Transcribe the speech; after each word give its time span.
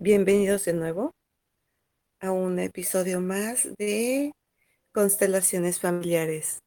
Bienvenidos 0.00 0.64
de 0.64 0.74
nuevo 0.74 1.10
a 2.20 2.30
un 2.30 2.60
episodio 2.60 3.20
más 3.20 3.68
de 3.78 4.30
Constelaciones 4.92 5.80
Familiares. 5.80 6.60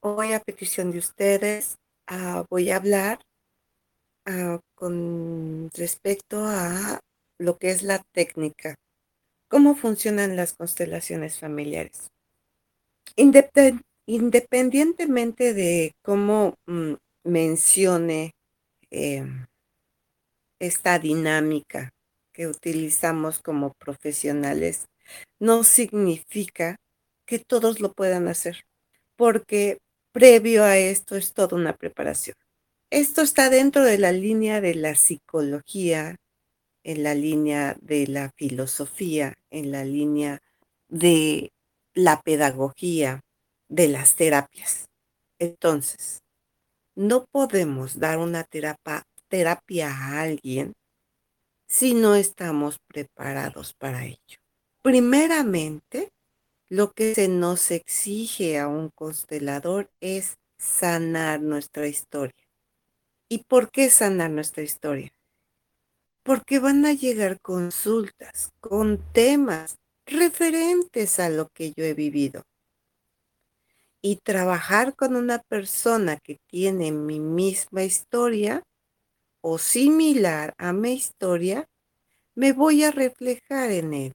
Hoy 0.00 0.34
a 0.34 0.40
petición 0.40 0.90
de 0.90 0.98
ustedes 0.98 1.78
ah, 2.06 2.44
voy 2.50 2.70
a 2.70 2.76
hablar 2.76 3.20
ah, 4.26 4.60
con 4.74 5.70
respecto 5.72 6.44
a 6.44 7.00
lo 7.38 7.56
que 7.56 7.70
es 7.70 7.82
la 7.82 8.02
técnica, 8.12 8.74
cómo 9.48 9.74
funcionan 9.74 10.36
las 10.36 10.52
constelaciones 10.52 11.38
familiares. 11.38 12.10
independientemente 13.16 15.54
de 15.54 15.92
cómo 16.02 16.54
mm, 16.66 16.96
mencione 17.24 18.32
em, 18.90 19.47
esta 20.58 20.98
dinámica 20.98 21.90
que 22.32 22.46
utilizamos 22.46 23.40
como 23.40 23.72
profesionales, 23.74 24.86
no 25.40 25.64
significa 25.64 26.76
que 27.26 27.38
todos 27.38 27.80
lo 27.80 27.92
puedan 27.92 28.28
hacer, 28.28 28.64
porque 29.16 29.78
previo 30.12 30.64
a 30.64 30.76
esto 30.76 31.16
es 31.16 31.32
toda 31.32 31.56
una 31.56 31.76
preparación. 31.76 32.36
Esto 32.90 33.22
está 33.22 33.50
dentro 33.50 33.84
de 33.84 33.98
la 33.98 34.12
línea 34.12 34.60
de 34.60 34.74
la 34.74 34.94
psicología, 34.94 36.16
en 36.84 37.02
la 37.02 37.14
línea 37.14 37.76
de 37.82 38.06
la 38.06 38.30
filosofía, 38.36 39.34
en 39.50 39.72
la 39.72 39.84
línea 39.84 40.40
de 40.88 41.50
la 41.92 42.22
pedagogía, 42.22 43.20
de 43.68 43.88
las 43.88 44.14
terapias. 44.14 44.88
Entonces, 45.38 46.22
no 46.94 47.26
podemos 47.30 47.98
dar 47.98 48.18
una 48.18 48.44
terapia, 48.44 49.04
terapia 49.28 49.90
a 49.90 50.20
alguien 50.22 50.74
si 51.66 51.94
no 51.94 52.14
estamos 52.14 52.78
preparados 52.86 53.74
para 53.74 54.04
ello. 54.04 54.38
Primeramente, 54.82 56.10
lo 56.68 56.92
que 56.92 57.14
se 57.14 57.28
nos 57.28 57.70
exige 57.70 58.58
a 58.58 58.68
un 58.68 58.90
constelador 58.90 59.90
es 60.00 60.38
sanar 60.56 61.40
nuestra 61.40 61.86
historia. 61.86 62.48
¿Y 63.28 63.44
por 63.44 63.70
qué 63.70 63.90
sanar 63.90 64.30
nuestra 64.30 64.62
historia? 64.62 65.12
porque 66.28 66.58
van 66.58 66.84
a 66.84 66.92
llegar 66.92 67.40
consultas 67.40 68.52
con 68.60 68.98
temas 69.14 69.78
referentes 70.04 71.18
a 71.20 71.30
lo 71.30 71.48
que 71.48 71.72
yo 71.72 71.84
he 71.84 71.94
vivido. 71.94 72.42
Y 74.02 74.16
trabajar 74.16 74.94
con 74.94 75.16
una 75.16 75.38
persona 75.38 76.18
que 76.18 76.36
tiene 76.46 76.92
mi 76.92 77.18
misma 77.18 77.82
historia 77.82 78.62
o 79.40 79.58
similar 79.58 80.54
a 80.58 80.72
mi 80.72 80.92
historia, 80.92 81.68
me 82.34 82.52
voy 82.52 82.84
a 82.84 82.90
reflejar 82.90 83.70
en 83.70 83.94
él. 83.94 84.12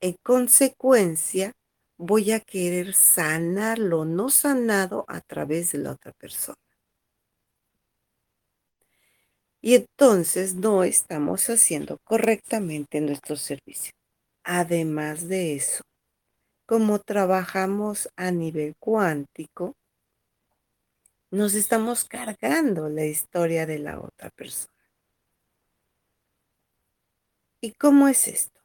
En 0.00 0.16
consecuencia, 0.22 1.52
voy 1.96 2.32
a 2.32 2.40
querer 2.40 2.94
sanar 2.94 3.78
lo 3.78 4.04
no 4.04 4.28
sanado 4.28 5.04
a 5.08 5.20
través 5.20 5.72
de 5.72 5.78
la 5.78 5.92
otra 5.92 6.12
persona. 6.12 6.58
Y 9.62 9.76
entonces 9.76 10.54
no 10.56 10.84
estamos 10.84 11.48
haciendo 11.48 11.96
correctamente 12.04 13.00
nuestro 13.00 13.36
servicio. 13.36 13.92
Además 14.44 15.26
de 15.26 15.54
eso, 15.54 15.82
como 16.66 16.98
trabajamos 16.98 18.10
a 18.16 18.30
nivel 18.30 18.74
cuántico, 18.78 19.74
nos 21.34 21.54
estamos 21.54 22.04
cargando 22.04 22.88
la 22.88 23.04
historia 23.04 23.66
de 23.66 23.78
la 23.78 24.00
otra 24.00 24.30
persona. 24.30 24.72
¿Y 27.60 27.72
cómo 27.72 28.08
es 28.08 28.28
esto? 28.28 28.60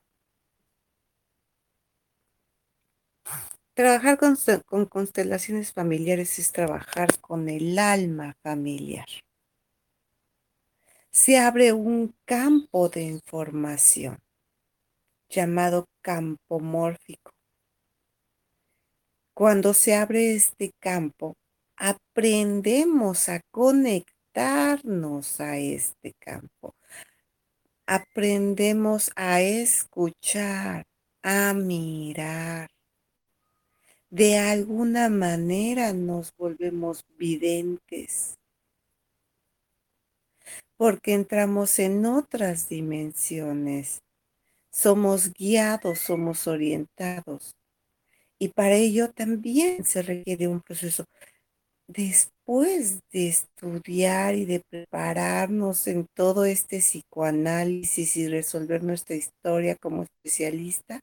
Trabajar 3.73 4.17
con, 4.17 4.37
con, 4.65 4.85
constelaciones 4.85 5.71
familiares 5.73 6.37
es 6.37 6.51
trabajar 6.51 7.19
con 7.21 7.47
el 7.49 7.79
alma 7.79 8.35
familiar 8.43 9.05
se 11.11 11.37
abre 11.37 11.73
un 11.73 12.15
campo 12.25 12.87
de 12.89 13.01
información 13.03 14.19
llamado 15.27 15.85
campo 16.01 16.59
mórfico. 16.59 17.31
Cuando 19.33 19.73
se 19.73 19.95
abre 19.95 20.33
este 20.33 20.71
campo, 20.79 21.35
aprendemos 21.79 23.29
a 23.29 23.39
conectarnos 23.51 25.39
a 25.39 25.57
este 25.57 26.13
campo. 26.19 26.75
Aprendemos 27.87 29.11
a 29.15 29.41
escuchar, 29.41 30.85
a 31.23 31.53
mirar. 31.53 32.69
De 34.09 34.37
alguna 34.37 35.09
manera 35.09 35.93
nos 35.93 36.35
volvemos 36.35 37.03
videntes 37.17 38.39
porque 40.79 41.13
entramos 41.13 41.77
en 41.79 42.05
otras 42.05 42.69
dimensiones. 42.69 44.01
Somos 44.71 45.33
guiados, 45.33 45.99
somos 45.99 46.47
orientados. 46.47 47.55
Y 48.37 48.49
para 48.49 48.75
ello 48.75 49.11
también 49.11 49.83
se 49.83 50.01
requiere 50.01 50.47
un 50.47 50.61
proceso. 50.61 51.05
Después 51.89 52.99
de 53.11 53.29
estudiar 53.29 54.35
y 54.35 54.45
de 54.45 54.59
prepararnos 54.69 55.87
en 55.87 56.05
todo 56.13 56.45
este 56.45 56.81
psicoanálisis 56.81 58.15
y 58.15 58.27
resolver 58.27 58.83
nuestra 58.83 59.15
historia 59.15 59.75
como 59.75 60.03
especialista, 60.03 60.99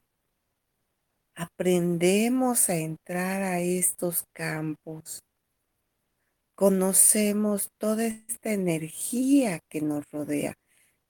aprendemos 1.35 2.69
a 2.69 2.77
entrar 2.77 3.41
a 3.41 3.59
estos 3.59 4.23
campos. 4.31 5.19
Conocemos 6.55 7.69
toda 7.77 8.05
esta 8.05 8.53
energía 8.53 9.59
que 9.67 9.81
nos 9.81 10.05
rodea, 10.09 10.53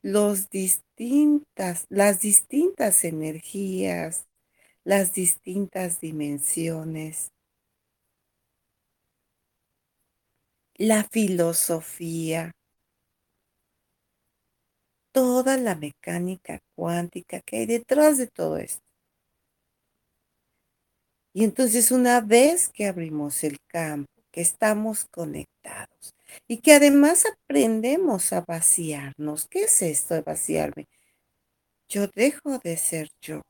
los 0.01 0.49
distintas, 0.49 1.85
las 1.89 2.19
distintas 2.21 3.03
energías, 3.03 4.25
las 4.83 5.13
distintas 5.13 6.01
dimensiones, 6.01 7.31
la 10.77 11.03
filosofía, 11.03 12.51
toda 15.11 15.57
la 15.57 15.75
mecánica 15.75 16.59
cuántica 16.75 17.41
que 17.41 17.57
hay 17.57 17.65
detrás 17.65 18.17
de 18.17 18.27
todo 18.27 18.57
esto. 18.57 18.83
Y 21.33 21.43
entonces 21.43 21.91
una 21.91 22.21
vez 22.21 22.69
que 22.69 22.88
abrimos 22.88 23.43
el 23.43 23.59
campo, 23.67 24.17
estamos 24.41 25.06
conectados 25.06 26.15
y 26.47 26.57
que 26.57 26.74
además 26.74 27.25
aprendemos 27.25 28.31
a 28.33 28.41
vaciarnos. 28.41 29.47
¿Qué 29.47 29.63
es 29.63 29.81
esto 29.81 30.13
de 30.13 30.21
vaciarme? 30.21 30.88
Yo 31.89 32.07
dejo 32.07 32.59
de 32.59 32.77
ser 32.77 33.09
yo. 33.21 33.41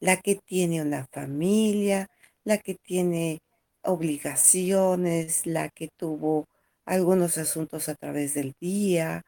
La 0.00 0.16
que 0.16 0.34
tiene 0.34 0.82
una 0.82 1.06
familia, 1.12 2.08
la 2.42 2.58
que 2.58 2.74
tiene 2.74 3.40
obligaciones, 3.82 5.46
la 5.46 5.68
que 5.68 5.88
tuvo 5.96 6.46
algunos 6.84 7.38
asuntos 7.38 7.88
a 7.88 7.94
través 7.94 8.34
del 8.34 8.54
día, 8.60 9.22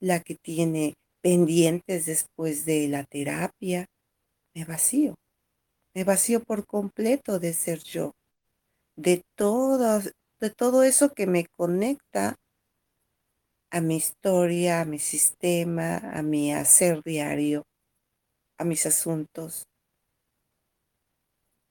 la 0.00 0.20
que 0.20 0.34
tiene 0.34 0.94
pendientes 1.22 2.06
después 2.06 2.64
de 2.64 2.88
la 2.88 3.04
terapia, 3.04 3.86
me 4.54 4.64
vacío. 4.64 5.14
Me 5.94 6.04
vacío 6.04 6.40
por 6.40 6.66
completo 6.66 7.38
de 7.38 7.52
ser 7.54 7.78
yo, 7.82 8.12
de 8.96 9.22
todo, 9.36 10.00
de 10.40 10.50
todo 10.50 10.82
eso 10.82 11.14
que 11.14 11.26
me 11.26 11.46
conecta 11.46 12.36
a 13.70 13.80
mi 13.80 13.96
historia, 13.96 14.80
a 14.80 14.84
mi 14.84 14.98
sistema, 14.98 15.98
a 15.98 16.22
mi 16.22 16.52
hacer 16.52 17.02
diario, 17.02 17.64
a 18.58 18.64
mis 18.64 18.86
asuntos. 18.86 19.66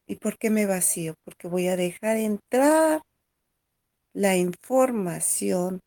¿Y 0.06 0.18
por 0.18 0.38
qué 0.38 0.50
me 0.50 0.66
vacío? 0.66 1.16
Porque 1.24 1.48
voy 1.48 1.68
a 1.68 1.78
dejar 1.78 2.18
entrar 2.18 3.02
la 4.14 4.36
información 4.36 5.80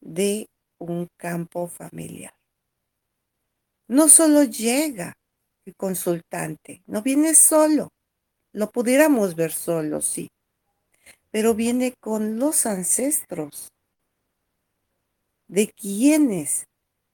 de 0.00 0.46
un 0.78 1.08
campo 1.16 1.68
familiar. 1.68 2.34
No 3.88 4.08
solo 4.08 4.44
llega 4.44 5.14
el 5.64 5.74
consultante, 5.76 6.82
no 6.86 7.02
viene 7.02 7.34
solo. 7.34 7.90
Lo 8.52 8.70
pudiéramos 8.70 9.34
ver 9.34 9.52
solo, 9.52 10.00
sí, 10.00 10.28
pero 11.30 11.54
viene 11.54 11.94
con 12.00 12.38
los 12.38 12.66
ancestros 12.66 13.72
de 15.48 15.68
quienes 15.68 16.66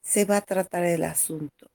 se 0.02 0.24
va 0.24 0.38
a 0.38 0.42
tratar 0.42 0.84
el 0.84 1.04
asunto. 1.04 1.68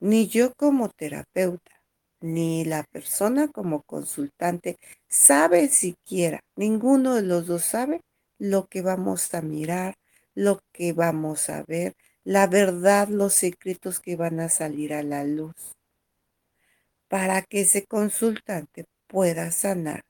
Ni 0.00 0.26
yo 0.26 0.52
como 0.54 0.88
terapeuta, 0.88 1.81
ni 2.22 2.64
la 2.64 2.84
persona 2.84 3.48
como 3.48 3.82
consultante 3.82 4.78
sabe 5.08 5.68
siquiera, 5.68 6.40
ninguno 6.56 7.14
de 7.14 7.22
los 7.22 7.46
dos 7.46 7.62
sabe 7.64 8.00
lo 8.38 8.66
que 8.66 8.82
vamos 8.82 9.34
a 9.34 9.42
mirar, 9.42 9.96
lo 10.34 10.60
que 10.72 10.92
vamos 10.92 11.50
a 11.50 11.62
ver, 11.64 11.94
la 12.24 12.46
verdad, 12.46 13.08
los 13.08 13.34
secretos 13.34 14.00
que 14.00 14.16
van 14.16 14.40
a 14.40 14.48
salir 14.48 14.94
a 14.94 15.02
la 15.02 15.24
luz, 15.24 15.76
para 17.08 17.42
que 17.42 17.62
ese 17.62 17.84
consultante 17.84 18.86
pueda 19.06 19.50
sanar 19.50 20.02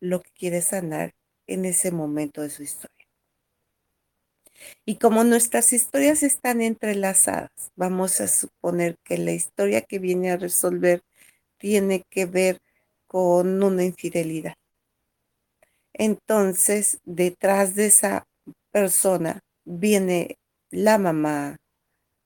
lo 0.00 0.20
que 0.20 0.30
quiere 0.32 0.60
sanar 0.60 1.14
en 1.46 1.64
ese 1.64 1.90
momento 1.90 2.42
de 2.42 2.50
su 2.50 2.62
historia. 2.62 2.94
Y 4.84 4.96
como 4.96 5.24
nuestras 5.24 5.72
historias 5.72 6.22
están 6.22 6.60
entrelazadas, 6.60 7.50
vamos 7.76 8.20
a 8.20 8.28
suponer 8.28 8.96
que 9.04 9.18
la 9.18 9.32
historia 9.32 9.80
que 9.82 9.98
viene 9.98 10.30
a 10.30 10.36
resolver 10.36 11.02
tiene 11.58 12.02
que 12.10 12.26
ver 12.26 12.60
con 13.06 13.62
una 13.62 13.84
infidelidad. 13.84 14.54
Entonces, 15.92 16.98
detrás 17.04 17.74
de 17.74 17.86
esa 17.86 18.26
persona 18.72 19.40
viene 19.64 20.36
la 20.70 20.98
mamá, 20.98 21.58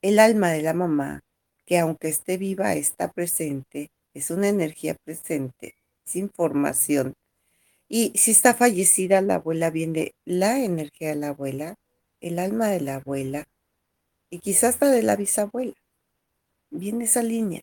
el 0.01 0.19
alma 0.19 0.51
de 0.51 0.63
la 0.63 0.73
mamá, 0.73 1.21
que 1.67 1.79
aunque 1.79 2.09
esté 2.09 2.39
viva, 2.39 2.75
está 2.75 3.13
presente, 3.13 3.91
es 4.15 4.31
una 4.31 4.49
energía 4.49 4.95
presente, 5.05 5.75
es 6.07 6.17
información. 6.17 7.15
Y 7.89 8.13
si 8.17 8.31
está 8.31 8.55
fallecida 8.55 9.21
la 9.21 9.37
abuela, 9.37 9.71
viene 9.71 10.15
la 10.25 10.59
energía 10.65 11.11
de 11.11 11.17
la 11.17 11.29
abuela, 11.29 11.77
el 12.21 12.39
alma 12.39 12.69
de 12.69 12.81
la 12.81 12.97
abuela 12.97 13.47
y 14.31 14.39
quizás 14.41 14.75
hasta 14.75 14.91
de 14.91 15.03
la 15.03 15.17
bisabuela. 15.17 15.75
Viene 16.71 17.05
esa 17.05 17.23
línea. 17.23 17.63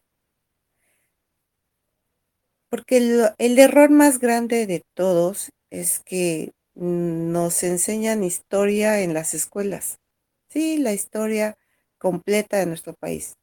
Porque 2.76 2.98
el, 2.98 3.58
error 3.58 3.90
más 3.90 4.20
grande 4.20 4.68
de 4.68 4.84
todos 4.96 5.50
es 5.70 6.02
que 6.02 6.52
nos 6.74 7.64
enseñan 7.64 8.22
historia 8.22 9.00
en 9.00 9.14
las 9.14 9.34
escuelas. 9.34 10.02
Sí, 10.50 10.78
la 10.78 10.92
historia 10.92 11.58
completa 11.98 12.58
de 12.58 12.66
nuestro 12.66 12.94
país. 12.94 13.38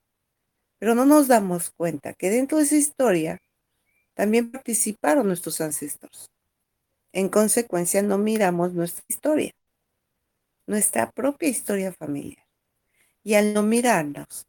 Pero 0.79 0.95
no 0.95 1.07
nos 1.07 1.29
damos 1.29 1.71
cuenta 1.71 2.13
que 2.13 2.29
dentro 2.29 2.59
de 2.59 2.65
esa 2.65 2.77
historia 2.77 3.39
también 4.13 4.53
participaron 4.53 5.29
nuestros 5.29 5.63
ancestros. 5.63 6.31
En 7.15 7.31
consecuencia, 7.31 8.03
no 8.03 8.19
miramos 8.19 8.75
nuestra 8.75 9.03
historia, 9.09 9.53
nuestra 10.67 11.11
propia 11.11 11.49
historia 11.49 11.91
familiar. 11.91 12.45
Y 13.25 13.33
al 13.33 13.55
no 13.55 13.63
mirarnos, 13.63 14.47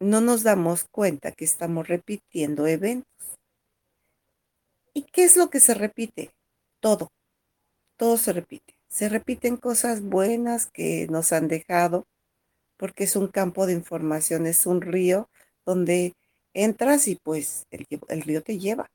no 0.00 0.20
nos 0.20 0.42
damos 0.42 0.84
cuenta 0.90 1.32
que 1.32 1.44
estamos 1.44 1.88
repitiendo 1.88 2.66
eventos. 2.66 3.38
¿Y 4.94 5.02
qué 5.02 5.24
es 5.24 5.36
lo 5.36 5.50
que 5.50 5.60
se 5.60 5.74
repite? 5.74 6.32
Todo 6.80 7.10
todo 7.98 8.16
se 8.16 8.32
repite. 8.32 8.74
Se 8.88 9.10
repiten 9.10 9.58
cosas 9.58 10.02
buenas 10.02 10.66
que 10.66 11.06
nos 11.10 11.32
han 11.32 11.48
dejado, 11.48 12.06
porque 12.78 13.04
es 13.04 13.16
un 13.16 13.28
campo 13.28 13.66
de 13.66 13.74
información, 13.74 14.46
es 14.46 14.66
un 14.66 14.80
río 14.80 15.28
donde 15.66 16.14
entras 16.54 17.08
y 17.08 17.16
pues 17.16 17.66
el, 17.70 17.86
río 18.22 18.42
te 18.42 18.58
lleva. 18.58 18.90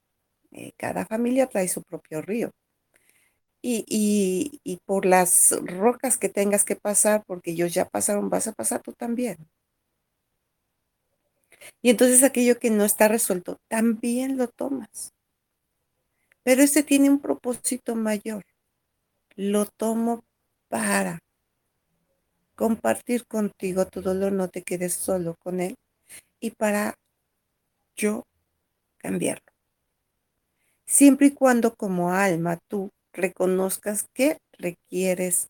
Eh, 0.51 0.71
cada 0.77 1.05
familia 1.05 1.47
trae 1.47 1.67
su 1.67 1.83
propio 1.83 2.21
río. 2.21 2.51
Y, 3.65 3.85
y, 4.63 4.77
por 4.85 5.05
las 5.05 5.51
rocas 5.63 6.17
que 6.17 6.27
tengas 6.27 6.65
que 6.65 6.75
pasar, 6.75 7.23
porque 7.25 7.51
ellos 7.51 7.73
ya 7.73 7.85
pasaron, 7.85 8.29
vas 8.29 8.47
a 8.47 8.51
pasar 8.51 8.81
tú 8.81 8.91
también. 8.91 9.37
Y 11.81 11.89
entonces 11.89 12.23
aquello 12.23 12.59
que 12.59 12.69
no 12.69 12.85
está 12.85 13.07
resuelto, 13.07 13.57
también 13.67 14.37
lo 14.37 14.47
tomas. 14.47 15.13
Pero 16.43 16.61
este 16.61 16.83
tiene 16.83 17.09
un 17.09 17.19
propósito 17.19 17.95
mayor 17.95 18.43
lo 19.35 19.65
tomo 19.65 20.23
para 20.67 21.19
compartir 22.55 23.25
contigo 23.25 23.85
tu 23.85 24.01
dolor, 24.01 24.31
no 24.31 24.47
te 24.47 24.61
quedes 24.61 24.93
solo 24.93 25.35
con 25.39 25.59
él 25.59 25.75
y 26.39 26.51
para 26.51 26.95
yo 27.95 28.23
cambiarlo. 28.97 29.43
Siempre 30.85 31.27
y 31.27 31.31
cuando 31.31 31.73
como 31.75 32.11
alma 32.11 32.59
tú 32.67 32.91
reconozcas 33.11 34.05
que 34.13 34.37
requieres 34.53 35.49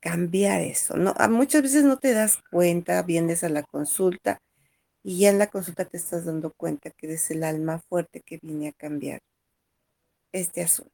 cambiar 0.00 0.60
eso. 0.60 0.96
No, 0.96 1.14
muchas 1.30 1.62
veces 1.62 1.84
no 1.84 1.98
te 1.98 2.12
das 2.12 2.38
cuenta, 2.50 3.02
vienes 3.02 3.44
a 3.44 3.48
la 3.48 3.62
consulta 3.62 4.38
y 5.02 5.18
ya 5.18 5.30
en 5.30 5.38
la 5.38 5.48
consulta 5.48 5.84
te 5.84 5.96
estás 5.96 6.24
dando 6.24 6.52
cuenta 6.52 6.90
que 6.90 7.06
eres 7.06 7.30
el 7.30 7.44
alma 7.44 7.80
fuerte 7.80 8.20
que 8.20 8.38
viene 8.40 8.68
a 8.68 8.72
cambiar 8.72 9.20
este 10.32 10.62
asunto. 10.62 10.92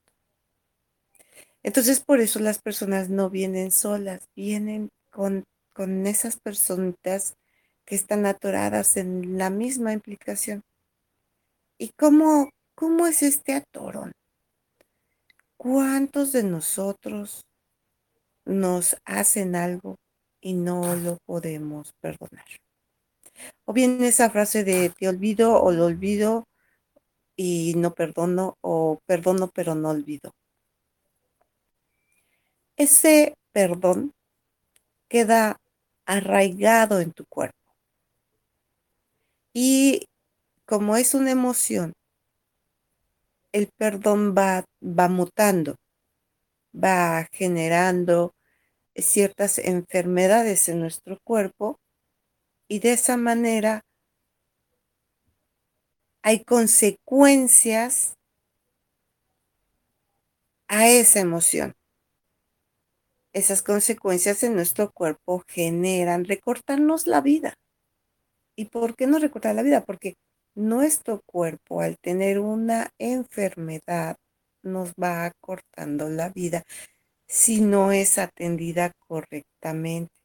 Entonces 1.63 2.01
por 2.01 2.21
eso 2.21 2.39
las 2.39 2.61
personas 2.61 3.11
no 3.11 3.31
vienen 3.31 3.71
solas, 3.71 4.29
vienen 4.35 4.91
con, 5.11 5.45
con 5.75 6.07
esas 6.07 6.39
personitas 6.39 7.35
que 7.85 7.95
están 7.95 8.27
atoradas 8.27 8.97
en 8.97 9.39
la 9.39 9.51
misma 9.51 9.93
implicación. 9.93 10.63
¿Y 11.79 11.91
cómo, 11.97 12.51
cómo 12.75 13.07
es 13.07 13.23
este 13.23 13.55
atorón? 13.55 14.13
¿Cuántos 15.57 16.33
de 16.33 16.45
nosotros 16.45 17.45
nos 18.45 18.97
hacen 19.05 19.57
algo 19.57 19.97
y 20.41 20.55
no 20.55 20.95
lo 20.97 21.19
podemos 21.27 21.93
perdonar? 22.01 22.47
O 23.69 23.73
bien 23.73 24.03
esa 24.03 24.31
frase 24.31 24.65
de 24.65 24.91
te 24.97 25.09
olvido 25.09 25.63
o 25.63 25.71
lo 25.73 25.85
olvido 25.85 26.31
y 27.37 27.75
no 27.77 27.95
perdono 27.95 28.57
o 28.61 28.99
perdono 29.07 29.45
pero 29.57 29.75
no 29.75 29.91
olvido 29.91 30.33
ese 32.79 33.35
perdón 33.53 34.15
queda 35.09 35.57
arraigado 36.07 37.01
en 37.01 37.13
tu 37.13 37.27
cuerpo. 37.27 37.59
Y 39.53 40.07
como 40.65 40.97
es 40.97 41.15
una 41.15 41.33
emoción, 41.33 41.93
el 43.53 43.69
perdón 43.77 44.35
va, 44.37 44.65
va 44.81 45.09
mutando, 45.09 45.75
va 46.73 47.27
generando 47.33 48.33
ciertas 48.95 49.59
enfermedades 49.59 50.69
en 50.69 50.81
nuestro 50.81 51.19
cuerpo 51.25 51.81
y 52.69 52.79
de 52.81 52.93
esa 52.93 53.17
manera 53.17 53.83
hay 56.23 56.45
consecuencias 56.45 58.15
a 60.69 60.89
esa 60.89 61.21
emoción 61.21 61.75
esas 63.33 63.63
consecuencias 63.63 64.43
en 64.43 64.55
nuestro 64.55 64.91
cuerpo 64.91 65.45
generan 65.49 66.25
recortarnos 66.25 67.07
la 67.07 67.21
vida. 67.21 67.55
¿Y 68.57 68.67
por 68.67 68.97
qué 68.97 69.07
no 69.07 69.19
recortar 69.19 69.55
la 69.55 69.63
vida? 69.63 69.85
Porque 69.85 70.17
nuestro 70.55 71.23
cuerpo 71.25 71.81
al 71.81 71.97
tener 71.99 72.41
una 72.41 72.91
enfermedad 72.99 74.17
nos 74.63 74.93
va 74.93 75.27
acortando 75.27 76.09
la 76.09 76.31
vida 76.31 76.65
si 77.29 77.61
no 77.61 77.93
es 77.93 78.19
atendida 78.19 78.93
correctamente. 79.07 80.18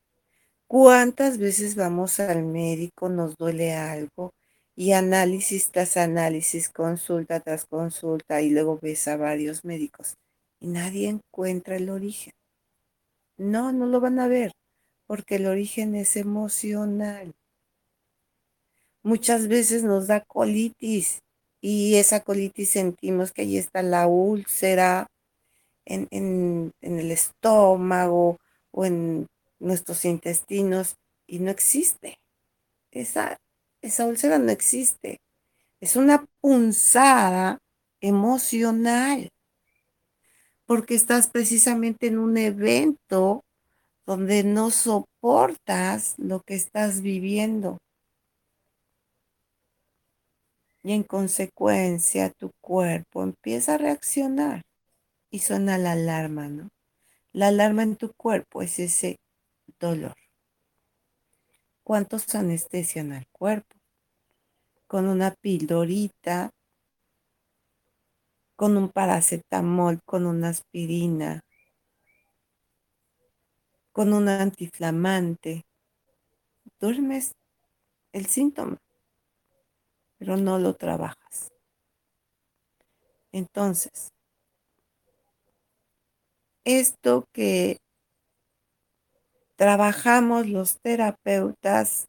¿Cuántas 0.73 1.37
veces 1.37 1.75
vamos 1.75 2.19
al 2.19 2.41
médico, 2.45 3.07
nos 3.07 3.37
duele 3.37 3.75
algo 3.75 4.33
y 4.75 4.93
análisis 4.93 5.69
tras 5.69 5.97
análisis, 5.97 6.67
consulta 6.67 7.39
tras 7.41 7.65
consulta 7.65 8.41
y 8.41 8.49
luego 8.49 8.79
ves 8.81 9.07
a 9.07 9.15
varios 9.15 9.63
médicos 9.65 10.15
y 10.59 10.65
nadie 10.65 11.09
encuentra 11.09 11.75
el 11.75 11.91
origen? 11.91 12.33
No, 13.37 13.71
no 13.71 13.85
lo 13.85 13.99
van 13.99 14.17
a 14.17 14.27
ver, 14.27 14.53
porque 15.05 15.35
el 15.35 15.45
origen 15.45 15.93
es 15.93 16.15
emocional. 16.15 17.35
Muchas 19.03 19.47
veces 19.47 19.83
nos 19.83 20.07
da 20.07 20.21
colitis 20.21 21.21
y 21.61 21.97
esa 21.97 22.21
colitis 22.21 22.71
sentimos 22.71 23.31
que 23.31 23.43
ahí 23.43 23.57
está 23.59 23.83
la 23.83 24.07
úlcera 24.07 25.05
en, 25.85 26.07
en, 26.09 26.73
el 26.81 27.11
estómago 27.11 28.39
o 28.71 28.85
en 28.85 29.27
nuestros 29.63 30.05
intestinos 30.05 30.95
y 31.25 31.39
no 31.39 31.49
existe. 31.49 32.19
Esa, 32.91 33.37
esa 33.81 34.05
úlcera 34.05 34.37
no 34.37 34.51
existe. 34.51 35.19
es 35.79 35.95
una 35.95 36.25
punzada 36.41 37.59
emocional, 37.99 39.29
porque 40.65 40.95
estás 40.95 41.27
precisamente 41.27 42.07
en 42.07 42.19
un 42.19 42.37
evento 42.37 43.43
donde 44.05 44.43
no 44.43 44.71
soportas 44.71 46.15
lo 46.17 46.41
que 46.41 46.55
estás 46.55 47.01
viviendo. 47.01 47.77
Y 50.83 50.91
en 50.93 51.03
consecuencia 51.03 52.29
tu 52.29 52.51
cuerpo 52.61 53.23
empieza 53.23 53.75
a 53.75 53.77
reaccionar 53.77 54.61
y 55.31 55.39
suena 55.39 55.77
la 55.77 55.93
alarma, 55.93 56.49
¿no? 56.49 56.69
La 57.31 57.47
alarma 57.47 57.83
en 57.83 57.95
tu 57.95 58.11
cuerpo 58.13 58.61
es 58.61 58.79
ese 58.79 59.17
dolor. 59.83 60.15
¿Cuántos 61.83 62.33
anestesian 62.35 63.11
al 63.11 63.27
cuerpo? 63.31 63.75
Con 64.87 65.07
una 65.07 65.31
pildorita, 65.31 66.49
con 68.55 68.77
un 68.77 68.89
paracetamol, 68.89 69.99
con 70.05 70.25
una 70.25 70.49
aspirina, 70.49 71.41
con 73.91 74.13
un 74.13 74.29
antiinflamante. 74.29 75.65
Duermes 76.79 77.33
el 78.13 78.27
síntoma 78.27 78.77
pero 80.23 80.37
no 80.37 80.57
lo 80.57 80.73
trabajas. 80.73 81.51
Entonces, 83.33 84.13
esto 86.63 87.25
que 87.33 87.79
trabajamos 89.55 90.47
los 90.47 90.79
terapeutas 90.79 92.07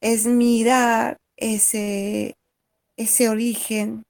es 0.00 0.26
mirar 0.26 1.18
ese, 1.36 2.36
ese 2.96 3.28
origen 3.28 4.04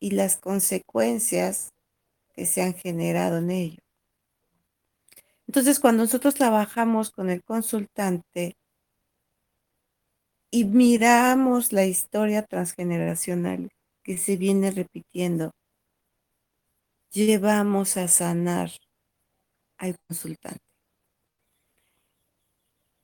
y 0.00 0.12
las 0.12 0.36
consecuencias 0.36 1.70
que 2.34 2.46
se 2.46 2.62
han 2.62 2.74
generado 2.74 3.38
en 3.38 3.50
ello. 3.50 3.78
Entonces, 5.46 5.80
cuando 5.80 6.04
nosotros 6.04 6.34
trabajamos 6.34 7.10
con 7.10 7.28
el 7.28 7.42
consultante, 7.42 8.56
y 10.50 10.64
miramos 10.64 11.72
la 11.72 11.84
historia 11.84 12.42
transgeneracional 12.42 13.70
que 14.02 14.18
se 14.18 14.36
viene 14.36 14.70
repitiendo, 14.70 15.52
llevamos 17.12 17.96
a 17.96 18.08
sanar 18.08 18.70
al 19.78 19.96
consultante. 20.08 20.69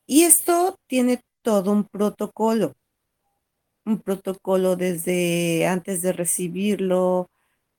Y 0.08 0.22
esto 0.22 0.76
tiene 0.88 1.20
todo 1.42 1.72
un 1.72 1.84
protocolo, 1.84 2.74
un 3.84 4.00
protocolo 4.00 4.76
desde 4.76 5.66
antes 5.66 6.02
de 6.02 6.12
recibirlo, 6.12 7.30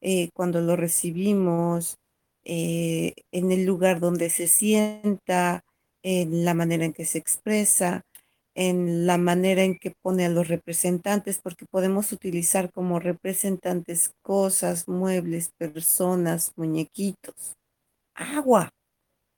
eh, 0.02 0.30
cuando 0.34 0.62
lo 0.62 0.76
recibimos, 0.76 1.98
eh, 2.46 3.14
en 3.32 3.52
el 3.52 3.66
lugar 3.66 4.00
donde 4.00 4.30
se 4.30 4.48
sienta, 4.48 5.64
en 6.04 6.46
la 6.46 6.54
manera 6.54 6.86
en 6.86 6.94
que 6.94 7.06
se 7.06 7.18
expresa, 7.18 8.04
en 8.56 9.06
la 9.06 9.18
manera 9.18 9.64
en 9.64 9.78
que 9.78 9.92
pone 10.02 10.26
a 10.26 10.30
los 10.30 10.48
representantes, 10.48 11.40
porque 11.40 11.66
podemos 11.70 12.12
utilizar 12.14 12.72
como 12.72 13.00
representantes 13.00 14.12
cosas, 14.22 14.88
muebles, 14.88 15.52
personas, 15.58 16.54
muñequitos, 16.56 17.56
agua. 18.16 18.72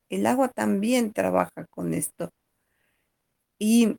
El 0.09 0.25
agua 0.27 0.49
también 0.49 1.13
trabaja 1.13 1.65
con 1.71 1.93
esto. 1.93 2.31
Y 3.59 3.97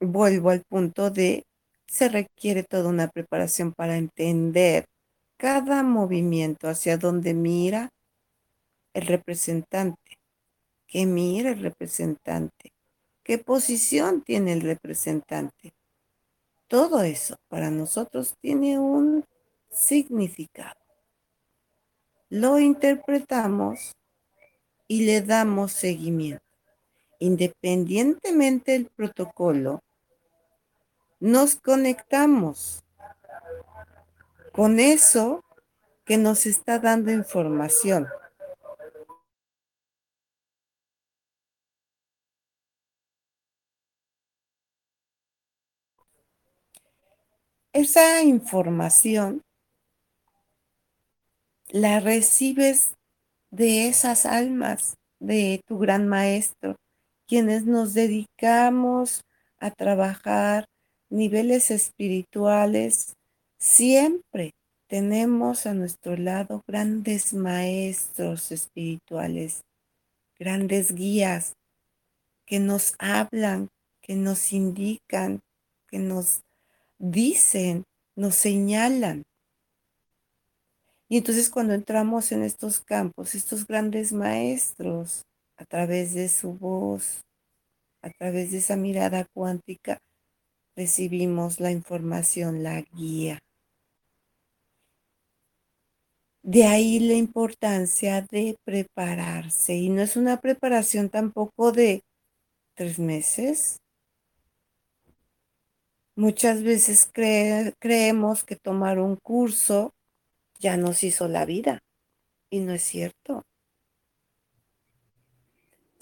vuelvo 0.00 0.50
al 0.50 0.62
punto 0.64 1.10
de, 1.10 1.44
se 1.86 2.08
requiere 2.08 2.64
toda 2.64 2.88
una 2.88 3.08
preparación 3.08 3.72
para 3.72 3.96
entender 3.96 4.86
cada 5.36 5.82
movimiento 5.82 6.68
hacia 6.68 6.96
donde 6.98 7.34
mira 7.34 7.90
el 8.94 9.06
representante, 9.06 10.18
que 10.86 11.06
mira 11.06 11.50
el 11.50 11.60
representante, 11.60 12.74
¿Qué 13.24 13.38
posición 13.38 14.20
tiene 14.20 14.52
el 14.52 14.60
representante? 14.60 15.72
Todo 16.68 17.02
eso 17.02 17.36
para 17.48 17.70
nosotros 17.70 18.34
tiene 18.38 18.78
un 18.78 19.24
significado. 19.70 20.78
Lo 22.28 22.58
interpretamos 22.58 23.96
y 24.86 25.06
le 25.06 25.22
damos 25.22 25.72
seguimiento. 25.72 26.43
Independientemente 27.18 28.72
del 28.72 28.86
protocolo, 28.86 29.82
nos 31.20 31.56
conectamos 31.56 32.84
con 34.52 34.78
eso 34.80 35.44
que 36.04 36.18
nos 36.18 36.46
está 36.46 36.78
dando 36.78 37.10
información. 37.10 38.06
esa 47.74 48.22
información 48.22 49.42
la 51.68 51.98
recibes 51.98 52.94
de 53.50 53.88
esas 53.88 54.26
almas, 54.26 54.96
de 55.18 55.60
tu 55.66 55.78
gran 55.78 56.06
maestro, 56.06 56.76
quienes 57.26 57.64
nos 57.64 57.94
dedicamos 57.94 59.24
a 59.58 59.70
trabajar 59.70 60.66
niveles 61.10 61.70
espirituales, 61.70 63.16
siempre 63.58 64.52
tenemos 64.86 65.66
a 65.66 65.74
nuestro 65.74 66.16
lado 66.16 66.62
grandes 66.66 67.32
maestros 67.34 68.52
espirituales, 68.52 69.62
grandes 70.38 70.94
guías 70.94 71.54
que 72.46 72.58
nos 72.58 72.94
hablan, 72.98 73.70
que 74.00 74.16
nos 74.16 74.52
indican, 74.52 75.40
que 75.88 75.98
nos 75.98 76.42
dicen, 76.98 77.84
nos 78.16 78.34
señalan. 78.34 79.22
Y 81.08 81.18
entonces 81.18 81.48
cuando 81.48 81.74
entramos 81.74 82.32
en 82.32 82.42
estos 82.42 82.80
campos, 82.80 83.34
estos 83.34 83.66
grandes 83.66 84.12
maestros, 84.12 85.24
a 85.56 85.64
través 85.64 86.14
de 86.14 86.28
su 86.28 86.54
voz, 86.54 87.24
a 88.02 88.10
través 88.10 88.50
de 88.52 88.58
esa 88.58 88.76
mirada 88.76 89.26
cuántica, 89.32 89.98
recibimos 90.76 91.60
la 91.60 91.70
información, 91.70 92.62
la 92.62 92.80
guía. 92.80 93.38
De 96.42 96.64
ahí 96.64 97.00
la 97.00 97.14
importancia 97.14 98.20
de 98.22 98.56
prepararse. 98.64 99.74
Y 99.74 99.88
no 99.88 100.02
es 100.02 100.16
una 100.16 100.40
preparación 100.40 101.08
tampoco 101.08 101.72
de 101.72 102.02
tres 102.74 102.98
meses, 102.98 103.80
Muchas 106.16 106.62
veces 106.62 107.10
creemos 107.12 108.44
que 108.44 108.54
tomar 108.54 109.00
un 109.00 109.16
curso 109.16 109.94
ya 110.60 110.76
nos 110.76 111.02
hizo 111.02 111.26
la 111.26 111.44
vida 111.44 111.80
y 112.50 112.60
no 112.60 112.72
es 112.72 112.82
cierto. 112.82 113.42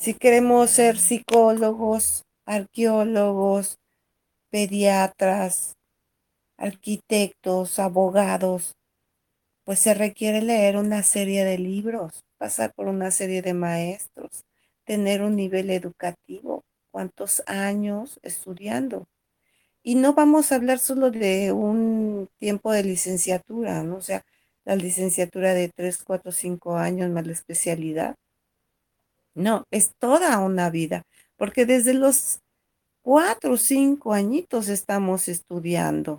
Si 0.03 0.15
queremos 0.15 0.69
ser 0.71 0.99
psicólogos, 0.99 2.25
arqueólogos, 2.45 3.79
pediatras, 4.51 5.77
arquitectos, 6.57 7.79
abogados, 7.79 8.75
pues 9.63 9.79
se 9.79 9.95
requiere 9.95 10.43
leer 10.43 10.77
una 10.77 11.05
serie 11.05 11.45
de 11.45 11.57
libros, 11.57 12.25
pasar 12.37 12.73
por 12.75 12.89
una 12.89 13.13
serie 13.13 13.43
de 13.43 13.55
maestros, 13.55 14.45
tener 14.83 15.23
un 15.23 15.37
nivel 15.37 15.71
educativo, 15.71 16.65
cuántos 16.91 17.45
años 17.47 18.19
estudiando. 18.25 19.07
Y 19.85 19.95
no 19.95 20.15
vamos 20.15 20.51
a 20.51 20.57
hablar 20.57 20.81
solo 20.81 21.13
de 21.13 21.53
un 21.53 22.29
tiempo 22.41 22.73
de 22.73 22.83
licenciatura, 22.83 23.85
¿no? 23.85 23.99
O 23.99 24.03
sea, 24.03 24.25
la 24.65 24.75
licenciatura 24.75 25.55
de 25.55 25.69
3, 25.69 26.03
4, 26.03 26.33
5 26.33 26.77
años 26.77 27.09
más 27.09 27.25
la 27.25 27.35
especialidad. 27.35 28.17
No, 29.35 29.65
es 29.71 29.93
toda 29.99 30.39
una 30.41 30.71
vida, 30.71 31.05
porque 31.37 31.67
desde 31.67 31.95
los 31.95 32.41
4 33.03 33.55
o 33.55 33.57
5 33.57 34.13
añitos 34.13 34.69
estamos 34.69 35.29
estudiando. 35.29 36.19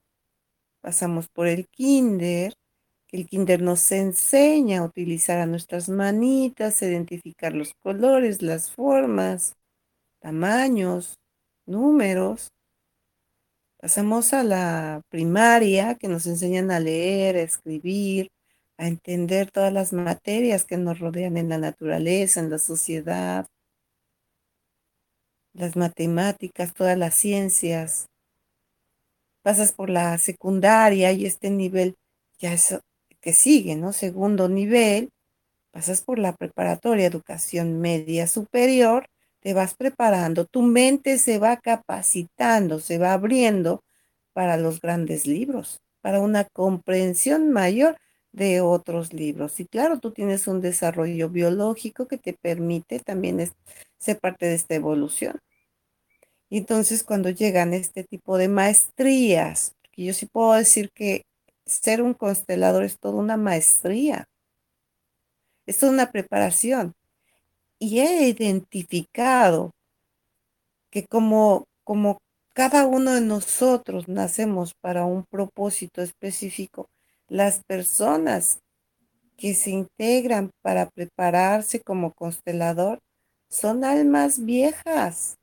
Pasamos 0.81 1.27
por 1.29 1.47
el 1.47 1.67
kinder, 1.69 2.53
el 3.11 3.27
kinder 3.27 3.61
nos 3.61 3.91
enseña 3.91 4.79
a 4.79 4.85
utilizar 4.85 5.39
a 5.39 5.45
nuestras 5.45 5.89
manitas, 5.89 6.81
identificar 6.81 7.53
los 7.53 7.73
colores, 7.81 8.41
las 8.41 8.71
formas, 8.71 9.53
tamaños, 10.19 11.15
números 11.65 12.49
Pasamos 13.83 14.31
a 14.31 14.43
la 14.45 15.01
primaria, 15.09 15.95
que 15.95 16.07
nos 16.07 16.25
enseñan 16.25 16.71
a 16.71 16.79
leer, 16.79 17.35
a 17.35 17.41
escribir, 17.41 18.29
a 18.83 18.87
entender 18.87 19.49
todas 19.49 19.71
las 19.71 19.93
materias 19.93 20.65
que 20.65 20.77
nos 20.77 20.99
rodean 20.99 21.37
en 21.37 21.49
la 21.49 21.57
naturaleza, 21.57 22.41
en 22.41 22.49
la 22.49 22.59
sociedad, 22.59 23.47
las 25.53 25.75
matemáticas, 25.75 26.73
todas 26.73 26.97
las 26.97 27.15
ciencias. 27.15 28.07
pasas 29.41 29.73
por 29.73 29.89
la 29.89 30.17
secundaria 30.17 31.11
y 31.11 31.25
este 31.25 31.49
nivel 31.49 31.95
ya 32.39 32.53
es 32.53 32.79
que 33.21 33.33
sigue, 33.33 33.75
¿no? 33.75 33.93
Segundo 33.93 34.49
nivel, 34.49 35.11
pasas 35.71 36.01
por 36.01 36.19
la 36.19 36.35
preparatoria, 36.35 37.05
educación 37.05 37.79
media 37.79 38.27
superior, 38.27 39.07
te 39.41 39.53
vas 39.53 39.75
preparando, 39.75 40.45
tu 40.45 40.61
mente 40.61 41.17
se 41.19 41.39
va 41.39 41.57
capacitando, 41.57 42.79
se 42.79 42.97
va 42.97 43.13
abriendo 43.13 43.83
para 44.33 44.57
los 44.57 44.81
grandes 44.81 45.27
libros, 45.27 45.81
para 46.01 46.21
una 46.21 46.45
comprensión 46.45 47.51
mayor 47.51 47.97
de 48.33 48.61
otros 48.61 49.13
libros. 49.13 49.59
Y 49.59 49.65
claro, 49.65 49.99
tú 49.99 50.11
tienes 50.11 50.47
un 50.47 50.59
desarrollo 50.59 51.29
biológico 51.29 52.07
que 52.07 52.17
te 52.17 52.33
permite 52.33 52.99
también 52.99 53.49
ser 53.99 54.19
parte 54.19 54.47
de 54.47 54.55
esta 54.55 54.75
evolución. 54.75 55.39
Y 56.49 56.57
entonces 56.57 57.03
cuando 57.03 57.29
llegan 57.29 57.73
este 57.73 58.03
tipo 58.03 58.37
de 58.37 58.49
maestrías, 58.49 59.73
yo 59.95 60.13
sí 60.13 60.25
puedo 60.25 60.53
decir 60.53 60.91
que 60.91 61.23
ser 61.65 62.01
un 62.01 62.13
constelador 62.13 62.83
es 62.83 62.99
toda 62.99 63.15
una 63.15 63.37
maestría, 63.37 64.27
es 65.65 65.79
toda 65.79 65.93
una 65.93 66.11
preparación. 66.11 66.93
Y 67.79 67.99
he 67.99 68.27
identificado 68.27 69.71
que 70.91 71.05
como, 71.05 71.65
como 71.83 72.19
cada 72.53 72.85
uno 72.85 73.13
de 73.13 73.21
nosotros 73.21 74.07
nacemos 74.07 74.73
para 74.79 75.05
un 75.05 75.25
propósito 75.25 76.01
específico, 76.01 76.87
las 77.33 77.63
personas 77.63 78.59
que 79.37 79.55
se 79.55 79.71
integran 79.71 80.51
para 80.61 80.87
prepararse 80.91 81.81
como 81.81 82.13
constelador 82.13 82.99
son 83.49 83.83
almas 83.83 84.45
viejas 84.45 85.39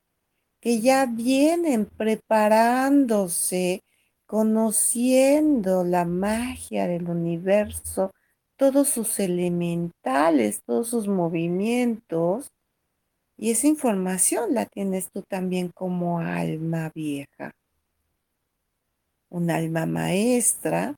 que 0.61 0.81
ya 0.81 1.07
vienen 1.07 1.87
preparándose, 1.87 3.83
conociendo 4.25 5.83
la 5.83 6.05
magia 6.05 6.87
del 6.87 7.11
universo, 7.11 8.13
todos 8.55 8.89
sus 8.89 9.19
elementales, 9.19 10.63
todos 10.65 10.91
sus 10.91 11.09
movimientos. 11.09 12.53
Y 13.37 13.51
esa 13.51 13.67
información 13.67 14.55
la 14.55 14.67
tienes 14.67 15.11
tú 15.11 15.23
también 15.23 15.73
como 15.75 16.21
alma 16.21 16.93
vieja. 16.95 17.51
Un 19.29 19.51
alma 19.51 19.87
maestra 19.87 20.95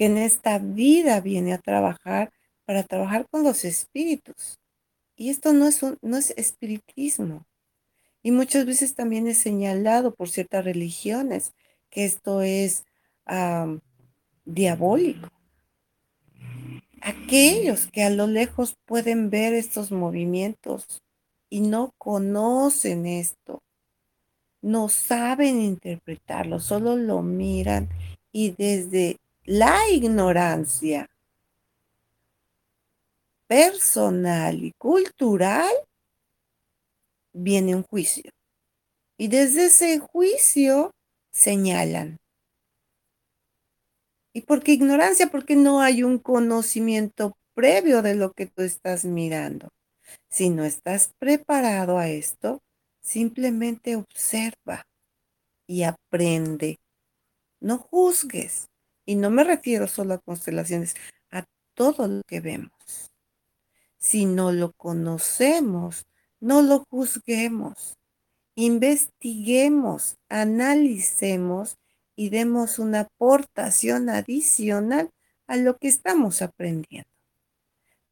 que 0.00 0.06
en 0.06 0.16
esta 0.16 0.58
vida 0.58 1.20
viene 1.20 1.52
a 1.52 1.58
trabajar 1.58 2.32
para 2.64 2.84
trabajar 2.84 3.28
con 3.28 3.44
los 3.44 3.66
espíritus. 3.66 4.58
Y 5.14 5.28
esto 5.28 5.52
no 5.52 5.68
es, 5.68 5.82
un, 5.82 5.98
no 6.00 6.16
es 6.16 6.30
espiritismo. 6.38 7.44
Y 8.22 8.30
muchas 8.30 8.64
veces 8.64 8.94
también 8.94 9.26
es 9.26 9.36
señalado 9.36 10.14
por 10.14 10.30
ciertas 10.30 10.64
religiones 10.64 11.52
que 11.90 12.06
esto 12.06 12.40
es 12.40 12.84
diabólico. 14.46 15.28
Aquellos 17.02 17.86
que 17.86 18.02
a 18.02 18.08
lo 18.08 18.26
lejos 18.26 18.78
pueden 18.86 19.28
ver 19.28 19.52
estos 19.52 19.92
movimientos 19.92 21.02
y 21.50 21.60
no 21.60 21.92
conocen 21.98 23.04
esto, 23.04 23.62
no 24.62 24.88
saben 24.88 25.60
interpretarlo, 25.60 26.58
solo 26.58 26.96
lo 26.96 27.20
miran 27.20 27.90
y 28.32 28.52
desde 28.52 29.19
la 29.44 29.88
ignorancia 29.90 31.10
personal 33.50 34.62
y 34.62 34.72
cultural, 34.78 35.72
viene 37.32 37.74
un 37.74 37.82
juicio. 37.82 38.30
Y 39.18 39.26
desde 39.26 39.66
ese 39.66 39.98
juicio 39.98 40.92
señalan. 41.32 42.18
¿Y 44.32 44.42
por 44.42 44.62
qué 44.62 44.72
ignorancia? 44.72 45.26
Porque 45.32 45.56
no 45.56 45.80
hay 45.80 46.04
un 46.04 46.18
conocimiento 46.18 47.36
previo 47.52 48.02
de 48.02 48.14
lo 48.14 48.32
que 48.32 48.46
tú 48.46 48.62
estás 48.62 49.04
mirando. 49.04 49.68
Si 50.28 50.48
no 50.48 50.64
estás 50.64 51.12
preparado 51.18 51.98
a 51.98 52.08
esto, 52.08 52.62
simplemente 53.02 53.96
observa 53.96 54.86
y 55.66 55.82
aprende. 55.82 56.78
No 57.60 57.78
juzgues. 57.78 58.69
Y 59.10 59.16
no 59.16 59.28
me 59.28 59.42
refiero 59.42 59.88
solo 59.88 60.14
a 60.14 60.18
constelaciones, 60.18 60.94
a 61.32 61.44
todo 61.74 62.06
lo 62.06 62.22
que 62.28 62.38
vemos. 62.40 62.70
Si 63.98 64.24
no 64.24 64.52
lo 64.52 64.70
conocemos, 64.70 66.04
no 66.38 66.62
lo 66.62 66.84
juzguemos. 66.88 67.98
Investiguemos, 68.54 70.14
analicemos 70.28 71.76
y 72.14 72.30
demos 72.30 72.78
una 72.78 73.00
aportación 73.00 74.10
adicional 74.10 75.10
a 75.48 75.56
lo 75.56 75.76
que 75.76 75.88
estamos 75.88 76.40
aprendiendo. 76.40 77.10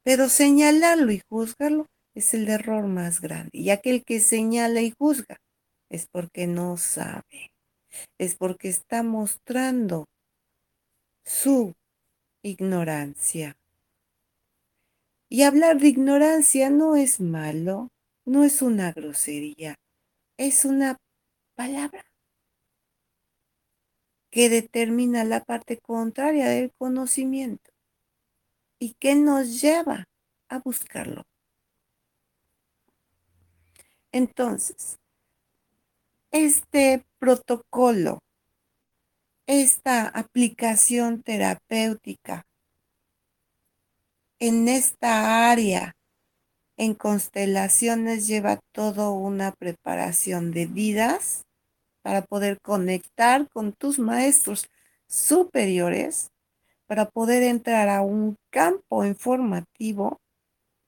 Pero 0.02 0.28
señalarlo 0.28 1.12
y 1.12 1.22
juzgarlo 1.28 1.86
es 2.12 2.34
el 2.34 2.48
error 2.48 2.88
más 2.88 3.20
grande. 3.20 3.50
Y 3.52 3.70
aquel 3.70 4.02
que 4.02 4.18
señala 4.18 4.80
y 4.80 4.92
juzga 4.98 5.40
es 5.90 6.08
porque 6.08 6.48
no 6.48 6.76
sabe, 6.76 7.52
es 8.18 8.34
porque 8.34 8.68
está 8.68 9.04
mostrando 9.04 10.08
su 11.28 11.74
ignorancia. 12.42 13.58
Y 15.28 15.42
hablar 15.42 15.78
de 15.78 15.88
ignorancia 15.88 16.70
no 16.70 16.96
es 16.96 17.20
malo, 17.20 17.90
no 18.24 18.44
es 18.44 18.62
una 18.62 18.92
grosería, 18.92 19.74
es 20.38 20.64
una 20.64 20.96
palabra 21.54 22.02
que 24.30 24.48
determina 24.48 25.24
la 25.24 25.44
parte 25.44 25.76
contraria 25.76 26.48
del 26.48 26.72
conocimiento 26.78 27.72
y 28.78 28.94
que 28.94 29.14
nos 29.14 29.60
lleva 29.60 30.08
a 30.48 30.60
buscarlo. 30.60 31.24
Entonces, 34.12 34.98
este 36.30 37.04
protocolo 37.18 38.20
esta 39.48 40.06
aplicación 40.06 41.22
terapéutica 41.22 42.44
en 44.38 44.68
esta 44.68 45.50
área 45.50 45.96
en 46.76 46.94
constelaciones 46.94 48.26
lleva 48.26 48.60
toda 48.72 49.10
una 49.10 49.52
preparación 49.52 50.52
de 50.52 50.66
vidas 50.66 51.46
para 52.02 52.22
poder 52.22 52.60
conectar 52.60 53.48
con 53.48 53.72
tus 53.72 53.98
maestros 53.98 54.68
superiores, 55.08 56.30
para 56.86 57.08
poder 57.08 57.42
entrar 57.42 57.88
a 57.88 58.02
un 58.02 58.36
campo 58.50 59.06
informativo 59.06 60.20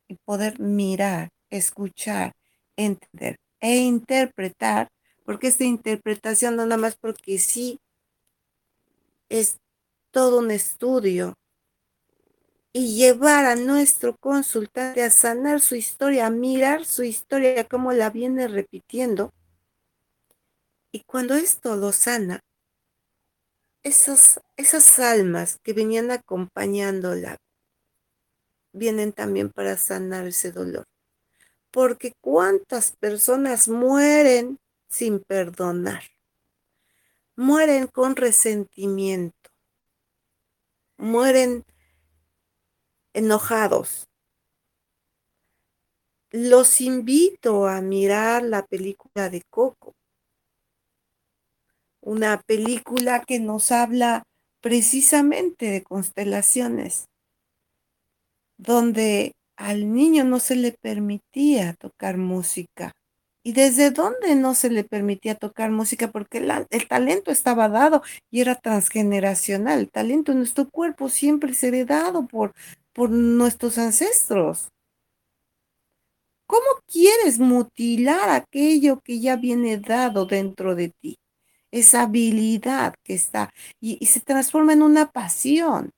y 0.07 0.16
poder 0.16 0.61
mirar, 0.61 1.31
escuchar, 1.49 2.33
entender 2.77 3.37
e 3.61 3.79
interpretar, 3.79 4.90
porque 5.25 5.46
esta 5.49 5.64
interpretación 5.64 6.57
no 6.57 6.66
nada 6.66 6.77
más 6.77 6.96
porque 6.96 7.38
sí 7.38 7.81
es 9.30 9.60
todo 10.10 10.40
un 10.40 10.50
estudio 10.50 11.34
y 12.72 12.96
llevar 12.96 13.46
a 13.46 13.56
nuestro 13.56 14.16
consultante 14.16 15.02
a 15.02 15.10
sanar 15.10 15.60
su 15.60 15.76
historia, 15.76 16.26
a 16.26 16.30
mirar 16.30 16.84
su 16.84 17.02
historia, 17.02 17.66
como 17.66 17.92
la 17.92 18.10
viene 18.10 18.46
repitiendo. 18.48 19.32
Y 20.92 21.02
cuando 21.04 21.34
esto 21.34 21.76
lo 21.76 21.92
sana, 21.92 22.40
esos, 23.82 24.40
esas 24.56 24.98
almas 24.98 25.58
que 25.62 25.72
venían 25.72 26.10
acompañándola 26.10 27.38
vienen 28.72 29.12
también 29.12 29.50
para 29.50 29.76
sanar 29.76 30.26
ese 30.26 30.52
dolor. 30.52 30.84
Porque 31.72 32.12
cuántas 32.20 32.92
personas 32.96 33.68
mueren 33.68 34.58
sin 34.88 35.20
perdonar 35.20 36.02
mueren 37.40 37.87
con 37.87 38.16
resentimiento, 38.16 39.50
mueren 40.98 41.64
enojados. 43.14 44.11
Los 46.31 46.83
invito 46.83 47.66
a 47.66 47.81
mirar 47.81 48.42
la 48.42 48.66
película 48.66 49.31
de 49.31 49.40
Coco, 49.48 49.94
una 52.03 52.42
película 52.42 53.24
que 53.24 53.40
nos 53.40 53.72
habla 53.72 54.24
precisamente 54.61 55.70
de 55.70 55.83
constelaciones, 55.83 57.07
donde 58.59 59.33
al 59.57 59.94
niño 59.94 60.24
no 60.24 60.40
se 60.40 60.57
le 60.57 60.72
permitía 60.72 61.72
tocar 61.72 62.18
música 62.18 62.92
¿Y 63.42 63.53
desde 63.53 63.90
dónde 63.90 64.35
no 64.35 64.55
se 64.55 64.70
le 64.70 64.85
permitía 64.85 65.35
tocar 65.35 65.70
música? 65.70 66.11
Porque 66.11 66.38
el 66.70 66.88
talento 66.88 67.31
estaba 67.31 67.68
dado 67.68 68.03
y 68.31 68.40
era 68.40 68.55
transgeneracional. 68.55 69.81
El 69.81 69.90
talento 69.90 70.33
en 70.33 70.38
nuestro 70.38 70.68
cuerpo 70.68 71.09
siempre 71.09 71.53
es 71.53 71.62
heredado 71.64 72.26
por, 72.26 72.53
por 72.92 73.11
nuestros 73.11 73.79
ancestros. 73.79 74.68
¿Cómo 76.46 76.66
quieres 76.87 77.38
mutilar 77.38 78.29
aquello 78.29 79.00
que 79.00 79.20
ya 79.20 79.37
viene 79.37 79.79
dado 79.79 80.26
dentro 80.26 80.74
de 80.74 80.90
ti? 80.90 81.20
esa 81.70 82.03
habilidad 82.03 82.94
que 83.05 83.14
está 83.14 83.53
y, 83.81 84.05
se 84.07 84.20
transforma 84.20 84.72
en 84.72 84.83
una 84.83 85.11
pasión. 85.12 85.92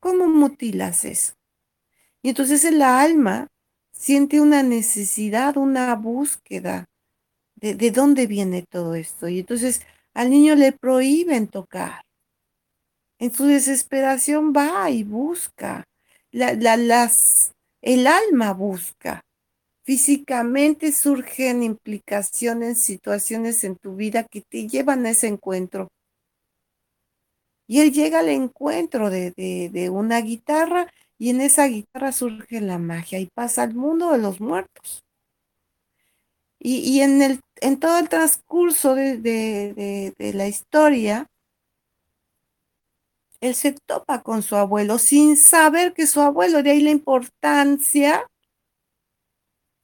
¿Cómo 0.00 0.26
mutilas 0.26 1.04
eso? 1.04 1.34
Y 2.22 2.30
entonces 2.30 2.64
el 2.64 2.82
alma 2.82 3.48
siente 3.94 4.40
una 4.40 4.62
necesidad, 4.62 5.56
una 5.56 5.94
búsqueda 5.94 6.86
de, 7.54 7.74
de 7.74 7.90
dónde 7.90 8.26
viene 8.26 8.62
todo 8.62 8.94
esto. 8.94 9.28
Y 9.28 9.40
entonces 9.40 9.80
al 10.12 10.30
niño 10.30 10.54
le 10.54 10.72
prohíben 10.72 11.48
tocar. 11.48 12.02
En 13.18 13.32
su 13.32 13.46
desesperación 13.46 14.52
va 14.52 14.90
y 14.90 15.02
busca. 15.02 15.84
La, 16.30 16.76
las, 16.76 17.52
el 17.80 18.06
alma 18.06 18.52
busca. 18.52 19.22
Físicamente 19.84 20.92
surgen 20.92 21.62
implicaciones, 21.62 22.78
situaciones 22.80 23.62
en 23.64 23.76
tu 23.76 23.96
vida 23.96 24.24
que 24.24 24.40
te 24.40 24.66
llevan 24.66 25.06
a 25.06 25.10
ese 25.10 25.28
encuentro. 25.28 25.88
Y 27.66 27.80
él 27.80 27.92
llega 27.92 28.20
al 28.20 28.28
encuentro 28.28 29.10
de, 29.10 29.30
de, 29.30 29.90
una 29.90 30.20
guitarra 30.20 30.92
y 31.18 31.30
en 31.30 31.40
esa 31.40 31.66
guitarra 31.66 32.12
surge 32.12 32.60
la 32.60 32.78
magia 32.78 33.18
y 33.20 33.26
pasa 33.26 33.62
al 33.62 33.74
mundo 33.74 34.12
de 34.12 34.18
los 34.18 34.40
muertos. 34.40 35.04
Y, 36.58 36.78
y 36.78 37.00
en, 37.02 37.22
el, 37.22 37.40
en 37.60 37.78
todo 37.78 37.98
el 37.98 38.08
transcurso 38.08 38.94
de, 38.94 39.18
de 39.18 40.32
la 40.32 40.48
historia, 40.48 41.26
él 43.40 43.54
se 43.54 43.72
topa 43.86 44.22
con 44.22 44.42
su 44.42 44.56
abuelo 44.56 44.98
sin 44.98 45.36
saber 45.36 45.92
que 45.92 46.06
su 46.06 46.20
abuelo, 46.20 46.62
de 46.62 46.70
ahí 46.70 46.80
la 46.80 46.90
importancia 46.90 48.26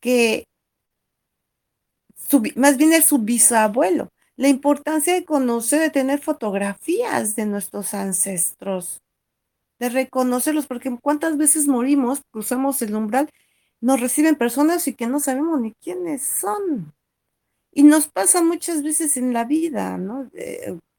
que, 0.00 0.44
más 2.56 2.76
bien 2.76 2.92
es 2.92 3.06
su 3.06 3.18
bisabuelo, 3.18 4.08
la 4.36 4.48
importancia 4.48 5.14
de 5.14 5.24
conocer, 5.24 5.80
de 5.80 5.90
tener 5.90 6.20
fotografías 6.20 7.36
de 7.36 7.46
nuestros 7.46 7.92
ancestros, 7.92 9.02
de 9.80 9.88
reconocerlos, 9.88 10.66
porque 10.66 10.96
cuántas 11.00 11.36
veces 11.36 11.66
morimos, 11.66 12.20
cruzamos 12.30 12.80
el 12.82 12.94
umbral, 12.94 13.28
nos 13.80 14.00
reciben 14.00 14.36
personas 14.36 14.86
y 14.86 14.94
que 14.94 15.06
no 15.06 15.18
sabemos 15.18 15.60
ni 15.60 15.72
quiénes 15.72 16.22
son. 16.22 16.94
Y 17.72 17.82
nos 17.82 18.06
pasa 18.06 18.42
muchas 18.42 18.82
veces 18.82 19.16
en 19.16 19.32
la 19.32 19.44
vida, 19.44 19.98
¿no? 19.98 20.30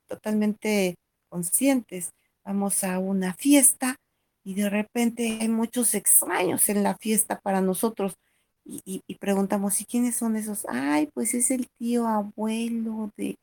totalmente 0.08 0.96
conscientes 1.30 2.12
vamos 2.44 2.84
a 2.84 3.00
una 3.00 3.34
fiesta 3.34 3.96
y 4.44 4.56
de 4.56 4.70
repente 4.70 5.38
hay 5.40 5.48
muchos 5.48 5.94
extraños 5.94 6.68
en 6.68 6.84
la 6.84 6.98
fiesta 6.98 7.40
para 7.40 7.62
nosotros 7.62 8.16
y, 8.64 9.02
preguntamos, 9.20 9.82
¿y 9.82 9.86
quiénes 9.86 10.16
son 10.16 10.36
esos? 10.36 10.66
Ay, 10.70 11.10
pues 11.14 11.34
es 11.34 11.50
el 11.52 11.68
tío 11.78 12.08
abuelo 12.08 13.12
de, 13.18 13.38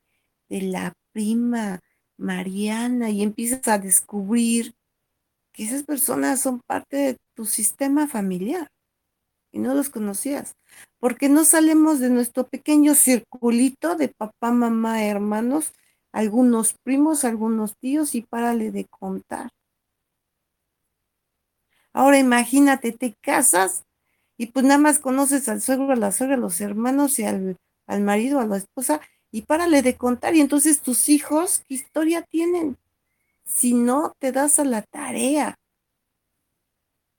de 0.48 0.62
la 0.62 0.94
prima 1.12 1.80
Mariana 2.16 3.10
y 3.10 3.22
empiezas 3.22 3.66
a 3.68 3.78
descubrir 3.78 4.74
que 5.58 5.64
esas 5.64 5.82
personas 5.82 6.40
son 6.40 6.60
parte 6.68 6.96
de 6.96 7.16
tu 7.34 7.44
sistema 7.44 8.06
familiar 8.06 8.68
y 9.50 9.58
no 9.58 9.74
los 9.74 9.90
conocías, 9.90 10.54
porque 11.00 11.28
no 11.28 11.44
salimos 11.44 11.98
de 11.98 12.10
nuestro 12.10 12.46
pequeño 12.46 12.94
circulito 12.94 13.96
de 13.96 14.06
papá, 14.06 14.52
mamá, 14.52 15.04
hermanos 15.04 15.72
algunos 16.12 16.74
primos, 16.84 17.24
algunos 17.24 17.76
tíos 17.76 18.14
y 18.14 18.22
párale 18.22 18.70
de 18.70 18.84
contar. 18.84 19.50
Ahora 21.92 22.20
imagínate, 22.20 22.92
te 22.92 23.14
casas 23.20 23.82
y 24.36 24.46
pues 24.46 24.64
nada 24.64 24.78
más 24.78 25.00
conoces 25.00 25.48
al 25.48 25.60
suegro, 25.60 25.90
a 25.90 25.96
la 25.96 26.12
suegra, 26.12 26.36
a 26.36 26.38
los 26.38 26.60
hermanos 26.60 27.18
y 27.18 27.24
al, 27.24 27.56
al 27.88 28.00
marido, 28.02 28.38
a 28.38 28.46
la 28.46 28.58
esposa 28.58 29.00
y 29.32 29.42
párale 29.42 29.82
de 29.82 29.96
contar. 29.96 30.36
Y 30.36 30.40
entonces 30.40 30.82
tus 30.82 31.08
hijos, 31.08 31.64
¿qué 31.66 31.74
historia 31.74 32.22
tienen? 32.22 32.78
Si 33.48 33.74
no 33.74 34.12
te 34.20 34.30
das 34.30 34.58
a 34.58 34.64
la 34.64 34.82
tarea, 34.82 35.56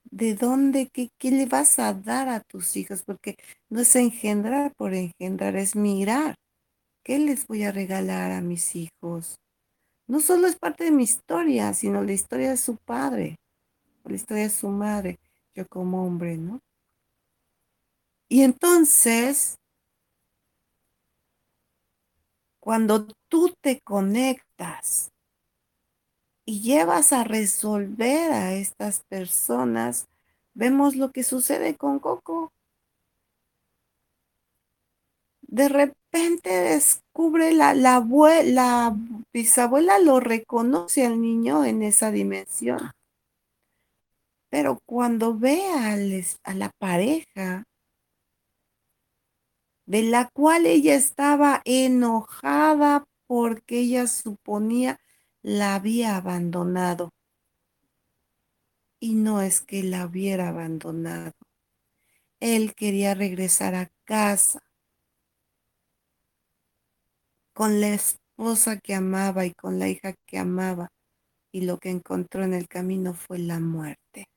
¿de 0.03 0.35
dónde, 0.35 0.89
qué, 0.93 1.09
qué 1.17 1.31
le 1.31 1.45
vas 1.45 1.79
a 1.79 1.93
dar 1.93 2.29
a 2.29 2.41
tus 2.41 2.77
hijos? 2.77 3.03
Porque 3.03 3.35
no 3.69 3.81
es 3.81 3.95
engendrar 3.95 4.73
por 4.75 4.93
engendrar, 4.93 5.55
es 5.55 5.75
mirar. 5.75 6.35
¿Qué 7.03 7.19
les 7.19 7.47
voy 7.47 7.63
a 7.63 7.71
regalar 7.71 8.31
a 8.31 8.41
mis 8.41 8.75
hijos? 8.75 9.37
No 10.07 10.19
solo 10.19 10.47
es 10.47 10.57
parte 10.57 10.85
de 10.85 10.91
mi 10.91 11.03
historia, 11.03 11.73
sino 11.73 12.03
la 12.03 12.13
historia 12.13 12.51
de 12.51 12.57
su 12.57 12.77
padre, 12.77 13.35
la 14.05 14.15
historia 14.15 14.43
de 14.43 14.49
su 14.49 14.69
madre, 14.69 15.17
yo 15.55 15.67
como 15.67 16.05
hombre, 16.05 16.37
¿no? 16.37 16.59
Y 18.27 18.43
entonces, 18.43 19.55
cuando 22.59 23.07
tú 23.29 23.53
te 23.61 23.79
conectas 23.81 25.11
y 26.49 26.61
llevas 26.61 27.13
a 27.13 27.23
resolver 27.23 28.31
a 28.31 28.53
estas 28.53 29.03
personas, 29.07 30.07
vemos 30.55 30.95
lo 30.95 31.11
que 31.11 31.21
sucede 31.21 31.75
con 31.75 31.99
Coco 31.99 32.51
de 35.41 35.69
repente 35.69 36.49
descubre 36.49 37.53
la, 37.53 37.75
la, 37.75 38.03
la 38.45 38.95
bisabuela 39.31 39.99
lo 39.99 40.19
reconoce 40.19 41.05
al 41.05 41.21
niño 41.21 41.65
en 41.65 41.83
esa 41.83 42.09
dimensión. 42.09 42.79
Pero 44.49 44.79
cuando 44.87 45.37
ve 45.37 45.61
a, 45.71 45.93
a 46.49 46.53
la 46.55 46.71
pareja, 46.79 47.63
de 49.85 50.01
la 50.01 50.29
cual 50.29 50.65
ella 50.65 50.95
estaba 50.95 51.61
enojada 51.65 53.05
porque 53.27 53.81
ella 53.81 54.07
suponía 54.07 54.99
la 55.41 55.75
había 55.75 56.17
abandonado. 56.17 57.09
Y 58.99 59.15
no 59.15 59.41
es 59.41 59.61
que 59.61 59.83
la 59.83 60.05
hubiera 60.05 60.49
abandonado. 60.49 61.33
Él 62.39 62.73
quería 62.75 63.13
regresar 63.13 63.75
a 63.75 63.89
casa 64.05 64.61
con 67.53 67.81
la 67.81 67.89
esposa 67.89 68.77
que 68.79 68.95
amaba 68.95 69.45
y 69.45 69.53
con 69.53 69.79
la 69.79 69.89
hija 69.89 70.13
que 70.25 70.37
amaba, 70.37 70.93
y 71.51 71.61
lo 71.61 71.77
que 71.77 71.89
encontró 71.89 72.43
en 72.43 72.53
el 72.53 72.69
camino 72.69 73.13
fue 73.13 73.39
la 73.39 73.59
muerte. 73.59 74.29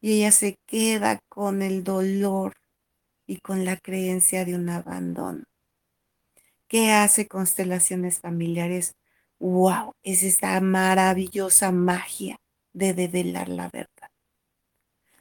Y 0.00 0.18
ella 0.18 0.30
se 0.30 0.56
queda 0.66 1.18
con 1.28 1.62
el 1.62 1.82
dolor 1.82 2.54
y 3.26 3.40
con 3.40 3.64
la 3.64 3.76
creencia 3.76 4.44
de 4.44 4.54
un 4.54 4.68
abandono. 4.68 5.44
¿Qué 6.68 6.92
hace 6.92 7.28
constelaciones 7.28 8.20
familiares? 8.20 8.96
¡Wow! 9.38 9.94
Es 10.02 10.22
esta 10.22 10.60
maravillosa 10.60 11.72
magia 11.72 12.38
de 12.72 12.94
develar 12.94 13.48
la 13.48 13.68
verdad. 13.70 14.10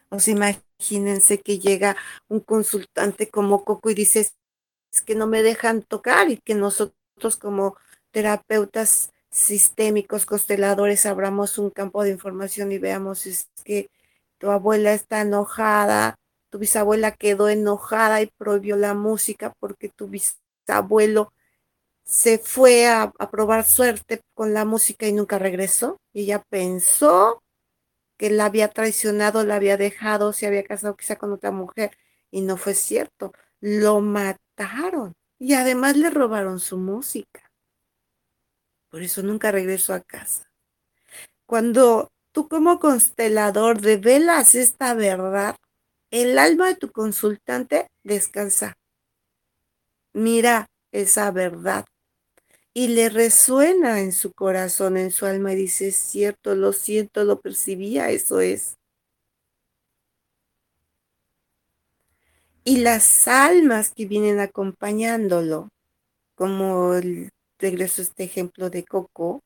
O 0.09 0.19
sea, 0.19 0.33
imagínense 0.33 1.39
que 1.39 1.59
llega 1.59 1.97
un 2.29 2.39
consultante 2.39 3.29
como 3.29 3.63
Coco 3.65 3.89
y 3.89 3.95
dice, 3.95 4.29
que 5.01 5.15
no 5.15 5.27
me 5.27 5.43
dejan 5.43 5.81
tocar 5.83 6.29
y 6.29 6.37
que 6.37 6.55
nosotros 6.55 7.37
como 7.39 7.75
terapeutas 8.11 9.11
sistémicos, 9.31 10.25
consteladores, 10.25 11.05
abramos 11.05 11.57
un 11.57 11.71
campo 11.71 12.03
de 12.03 12.11
información 12.11 12.71
y 12.71 12.77
veamos 12.77 13.25
es 13.25 13.49
que 13.63 13.89
tu 14.37 14.51
abuela 14.51 14.93
está 14.93 15.21
enojada, 15.21 16.15
tu 16.51 16.59
bisabuela 16.59 17.11
quedó 17.11 17.49
enojada 17.49 18.21
y 18.21 18.27
prohibió 18.27 18.75
la 18.77 18.93
música 18.93 19.53
porque 19.59 19.89
tu 19.89 20.07
bisabuelo 20.65 21.33
se 22.03 22.37
fue 22.37 22.87
a, 22.87 23.11
probar 23.31 23.65
suerte 23.65 24.21
con 24.33 24.53
la 24.53 24.65
música 24.65 25.07
y 25.07 25.13
nunca 25.13 25.39
regresó. 25.39 25.97
Ella 26.13 26.43
pensó 26.49 27.41
que 28.17 28.29
la 28.29 28.45
había 28.45 28.69
traicionado, 28.69 29.43
la 29.45 29.55
había 29.55 29.77
dejado, 29.77 30.33
se 30.33 30.47
había 30.47 30.63
casado 30.63 30.95
quizá 30.95 31.15
con 31.15 31.31
otra 31.31 31.51
mujer. 31.51 31.97
Y 32.31 32.41
no 32.41 32.57
fue 32.57 32.73
cierto. 32.73 33.33
Lo 33.61 34.01
mató 34.01 34.43
y 35.39 35.53
además 35.55 35.97
le 35.97 36.09
robaron 36.09 36.59
su 36.59 36.77
música. 36.77 37.51
Por 38.89 39.01
eso 39.01 39.23
nunca 39.23 39.51
regresó 39.51 39.93
a 39.93 40.01
casa. 40.01 40.51
Cuando 41.45 42.11
tú 42.31 42.47
como 42.47 42.79
constelador 42.79 43.81
revelas 43.81 44.55
esta 44.55 44.93
verdad, 44.93 45.55
el 46.11 46.37
alma 46.37 46.67
de 46.67 46.75
tu 46.75 46.91
consultante 46.91 47.89
descansa. 48.03 48.77
Mira 50.13 50.67
esa 50.91 51.31
verdad 51.31 51.85
y 52.73 52.89
le 52.89 53.09
resuena 53.09 54.01
en 54.01 54.11
su 54.13 54.33
corazón, 54.33 54.97
en 54.97 55.11
su 55.11 55.25
alma 55.25 55.53
y 55.53 55.57
dice, 55.57 55.89
es 55.89 55.95
cierto, 55.95 56.55
lo 56.55 56.73
siento, 56.73 57.23
lo 57.23 57.41
percibía, 57.41 58.09
eso 58.11 58.41
es. 58.41 58.77
y 62.63 62.77
las 62.77 63.27
almas 63.27 63.91
que 63.91 64.05
vienen 64.05 64.39
acompañándolo, 64.39 65.69
como 66.35 66.95
el, 66.95 67.29
regreso 67.59 68.01
a 68.01 68.05
este 68.05 68.23
ejemplo 68.25 68.69
de 68.69 68.85
Coco, 68.85 69.43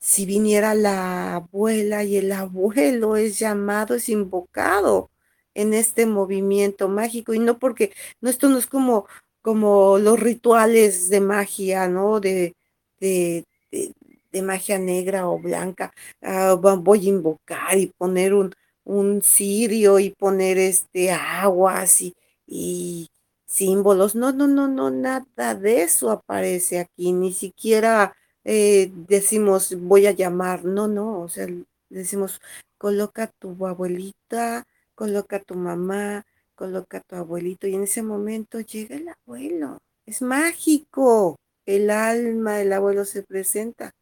si 0.00 0.26
viniera 0.26 0.74
la 0.74 1.36
abuela 1.36 2.04
y 2.04 2.16
el 2.18 2.32
abuelo 2.32 3.16
es 3.16 3.38
llamado, 3.38 3.94
es 3.96 4.08
invocado 4.08 5.10
en 5.54 5.74
este 5.74 6.06
movimiento 6.06 6.88
mágico 6.88 7.34
y 7.34 7.40
no 7.40 7.58
porque, 7.58 7.92
no 8.20 8.30
esto 8.30 8.48
no 8.48 8.58
es 8.58 8.66
como 8.66 9.06
como 9.48 9.98
los 9.98 10.20
rituales 10.20 11.08
de 11.08 11.20
magia, 11.22 11.88
¿no? 11.88 12.20
De, 12.20 12.54
de, 13.00 13.46
de, 13.70 14.42
magia 14.42 14.78
negra 14.78 15.26
o 15.26 15.38
blanca. 15.38 15.90
Ah, 16.20 16.52
voy 16.54 17.06
a 17.06 17.08
invocar 17.08 17.78
y 17.78 17.86
poner 17.86 18.34
un, 18.34 18.54
un 18.84 19.22
cirio 19.22 20.00
y 20.00 20.10
poner 20.10 20.58
este 20.58 21.12
aguas 21.12 22.02
y, 22.02 22.14
y 22.46 23.08
símbolos. 23.46 24.14
No, 24.14 24.32
no, 24.32 24.46
no, 24.46 24.68
no, 24.68 24.90
nada 24.90 25.54
de 25.54 25.82
eso 25.82 26.10
aparece 26.10 26.80
aquí. 26.80 27.12
Ni 27.12 27.32
siquiera 27.32 28.14
eh, 28.44 28.92
decimos 29.08 29.74
voy 29.80 30.06
a 30.06 30.12
llamar. 30.12 30.66
No, 30.66 30.88
no, 30.88 31.22
o 31.22 31.28
sea, 31.30 31.46
decimos 31.88 32.38
coloca 32.76 33.28
tu 33.38 33.66
abuelita, 33.66 34.66
coloca 34.94 35.40
tu 35.40 35.54
mamá, 35.54 36.26
coloca 36.58 37.00
tu 37.00 37.14
abuelito 37.14 37.68
y 37.68 37.74
en 37.76 37.84
ese 37.84 38.02
momento 38.02 38.58
llega 38.58 38.96
el 38.96 39.08
abuelo. 39.08 39.78
Es 40.04 40.22
mágico. 40.22 41.36
El 41.64 41.90
alma 41.90 42.56
del 42.56 42.72
abuelo 42.72 43.04
se 43.04 43.22
presenta 43.22 43.92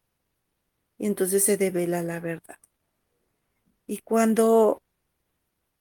y 0.97 1.05
entonces 1.05 1.43
se 1.43 1.57
devela 1.57 2.01
la 2.01 2.19
verdad. 2.19 2.57
Y 3.85 3.99
cuando 3.99 4.81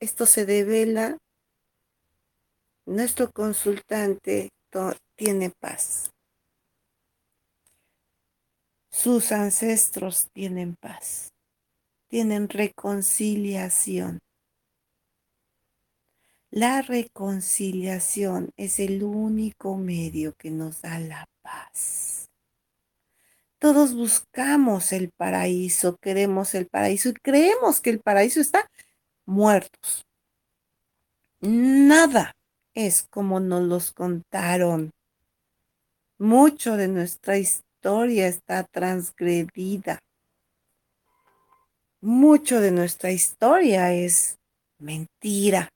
esto 0.01 0.27
se 0.27 0.45
devela, 0.45 1.17
nuestro 2.85 3.31
consultante 3.31 4.51
tiene 5.15 5.51
paz. 5.59 6.11
Sus 8.91 9.33
ancestros 9.33 10.29
tienen 10.33 10.75
paz, 10.75 11.33
tienen 12.09 12.49
reconciliación. 12.49 14.19
La 16.57 16.81
reconciliación 16.81 18.51
es 18.57 18.81
el 18.81 19.03
único 19.03 19.77
medio 19.77 20.33
que 20.37 20.51
nos 20.51 20.81
da 20.81 20.99
la 20.99 21.29
paz. 21.43 22.31
Todos 23.59 23.95
buscamos 23.95 24.95
el 24.95 25.11
paraíso, 25.11 25.99
queremos 25.99 26.55
el 26.55 26.67
paraíso 26.67 27.11
y 27.11 27.13
creemos 27.13 27.83
que 27.83 27.91
el 27.91 28.01
paraíso 28.01 28.41
está 28.41 28.67
muertos. 29.27 30.07
Nada 31.41 32.33
es 32.73 33.03
como 33.03 33.39
nos 33.39 33.65
los 33.65 33.93
contaron. 33.93 34.93
Mucho 36.17 36.79
de 36.79 36.89
nuestra 36.89 37.37
historia 37.37 38.29
está 38.29 38.65
transgredida. 38.65 39.99
Mucho 42.01 42.63
de 42.63 42.71
nuestra 42.71 43.13
historia 43.13 43.93
es 43.93 44.39
mentira. 44.79 45.69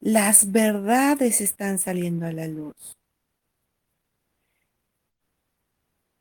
Las 0.00 0.52
verdades 0.52 1.40
están 1.40 1.78
saliendo 1.78 2.26
a 2.26 2.32
la 2.32 2.46
luz. 2.46 2.96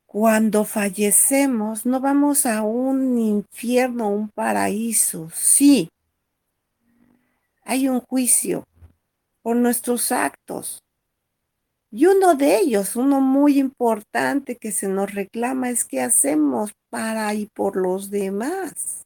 Cuando 0.07 0.65
fallecemos, 0.65 1.85
no 1.85 1.99
vamos 1.99 2.45
a 2.47 2.63
un 2.63 3.19
infierno, 3.19 4.09
un 4.09 4.29
paraíso. 4.29 5.29
Sí, 5.31 5.89
hay 7.63 7.87
un 7.87 7.99
juicio 7.99 8.63
por 9.43 9.57
nuestros 9.57 10.11
actos. 10.11 10.81
Y 11.91 12.07
uno 12.07 12.35
de 12.35 12.57
ellos, 12.57 12.95
uno 12.95 13.21
muy 13.21 13.59
importante 13.59 14.55
que 14.55 14.71
se 14.71 14.87
nos 14.87 15.13
reclama 15.13 15.69
es 15.69 15.85
qué 15.85 16.01
hacemos 16.01 16.71
para 16.89 17.33
y 17.33 17.45
por 17.45 17.75
los 17.75 18.09
demás. 18.09 19.05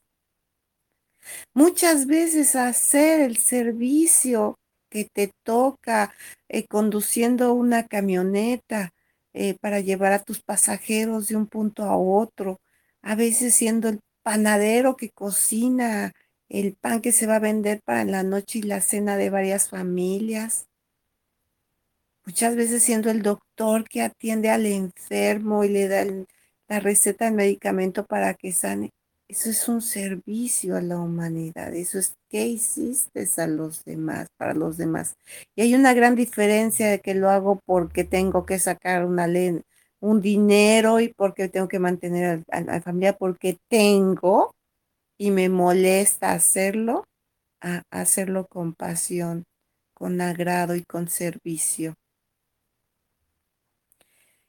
Muchas 1.52 2.06
veces 2.06 2.56
hacer 2.56 3.20
el 3.20 3.36
servicio 3.36 4.56
que 4.92 5.06
te 5.06 5.32
toca 5.42 6.14
eh, 6.48 6.66
conduciendo 6.66 7.54
una 7.54 7.86
camioneta 7.88 8.92
eh, 9.32 9.56
para 9.60 9.80
llevar 9.80 10.12
a 10.12 10.22
tus 10.22 10.42
pasajeros 10.42 11.28
de 11.28 11.36
un 11.36 11.46
punto 11.46 11.84
a 11.84 11.96
otro, 11.96 12.60
a 13.02 13.14
veces 13.14 13.54
siendo 13.54 13.88
el 13.88 14.00
panadero 14.22 14.96
que 14.96 15.10
cocina 15.10 16.12
el 16.50 16.74
pan 16.74 17.00
que 17.00 17.12
se 17.12 17.26
va 17.26 17.36
a 17.36 17.38
vender 17.40 17.80
para 17.82 18.04
la 18.04 18.22
noche 18.22 18.58
y 18.58 18.62
la 18.62 18.82
cena 18.82 19.16
de 19.16 19.30
varias 19.30 19.70
familias, 19.70 20.66
muchas 22.26 22.54
veces 22.56 22.82
siendo 22.82 23.10
el 23.10 23.22
doctor 23.22 23.88
que 23.88 24.02
atiende 24.02 24.50
al 24.50 24.66
enfermo 24.66 25.64
y 25.64 25.70
le 25.70 25.88
da 25.88 26.04
la 26.68 26.80
receta 26.80 27.24
del 27.24 27.34
medicamento 27.34 28.04
para 28.06 28.34
que 28.34 28.52
sane. 28.52 28.90
Eso 29.28 29.48
es 29.48 29.66
un 29.68 29.80
servicio 29.80 30.76
a 30.76 30.82
la 30.82 30.98
humanidad. 30.98 31.74
Eso 31.74 31.98
es 31.98 32.16
qué 32.32 32.46
hiciste 32.46 33.28
a 33.36 33.46
los 33.46 33.84
demás, 33.84 34.28
para 34.38 34.54
los 34.54 34.78
demás. 34.78 35.16
Y 35.54 35.62
hay 35.62 35.74
una 35.74 35.92
gran 35.94 36.16
diferencia 36.16 36.88
de 36.88 37.00
que 37.00 37.14
lo 37.14 37.28
hago 37.30 37.60
porque 37.66 38.04
tengo 38.04 38.46
que 38.46 38.58
sacar 38.58 39.04
un 39.04 40.20
dinero 40.22 41.00
y 41.00 41.08
porque 41.12 41.48
tengo 41.48 41.68
que 41.68 41.78
mantener 41.78 42.42
a, 42.50 42.60
la 42.62 42.80
familia, 42.80 43.16
porque 43.18 43.58
tengo 43.68 44.54
y 45.18 45.30
me 45.30 45.50
molesta 45.50 46.32
hacerlo, 46.32 47.04
hacerlo 47.90 48.46
con 48.48 48.74
pasión, 48.74 49.44
con 49.94 50.20
agrado 50.22 50.74
y 50.74 50.84
con 50.84 51.08
servicio. 51.08 51.94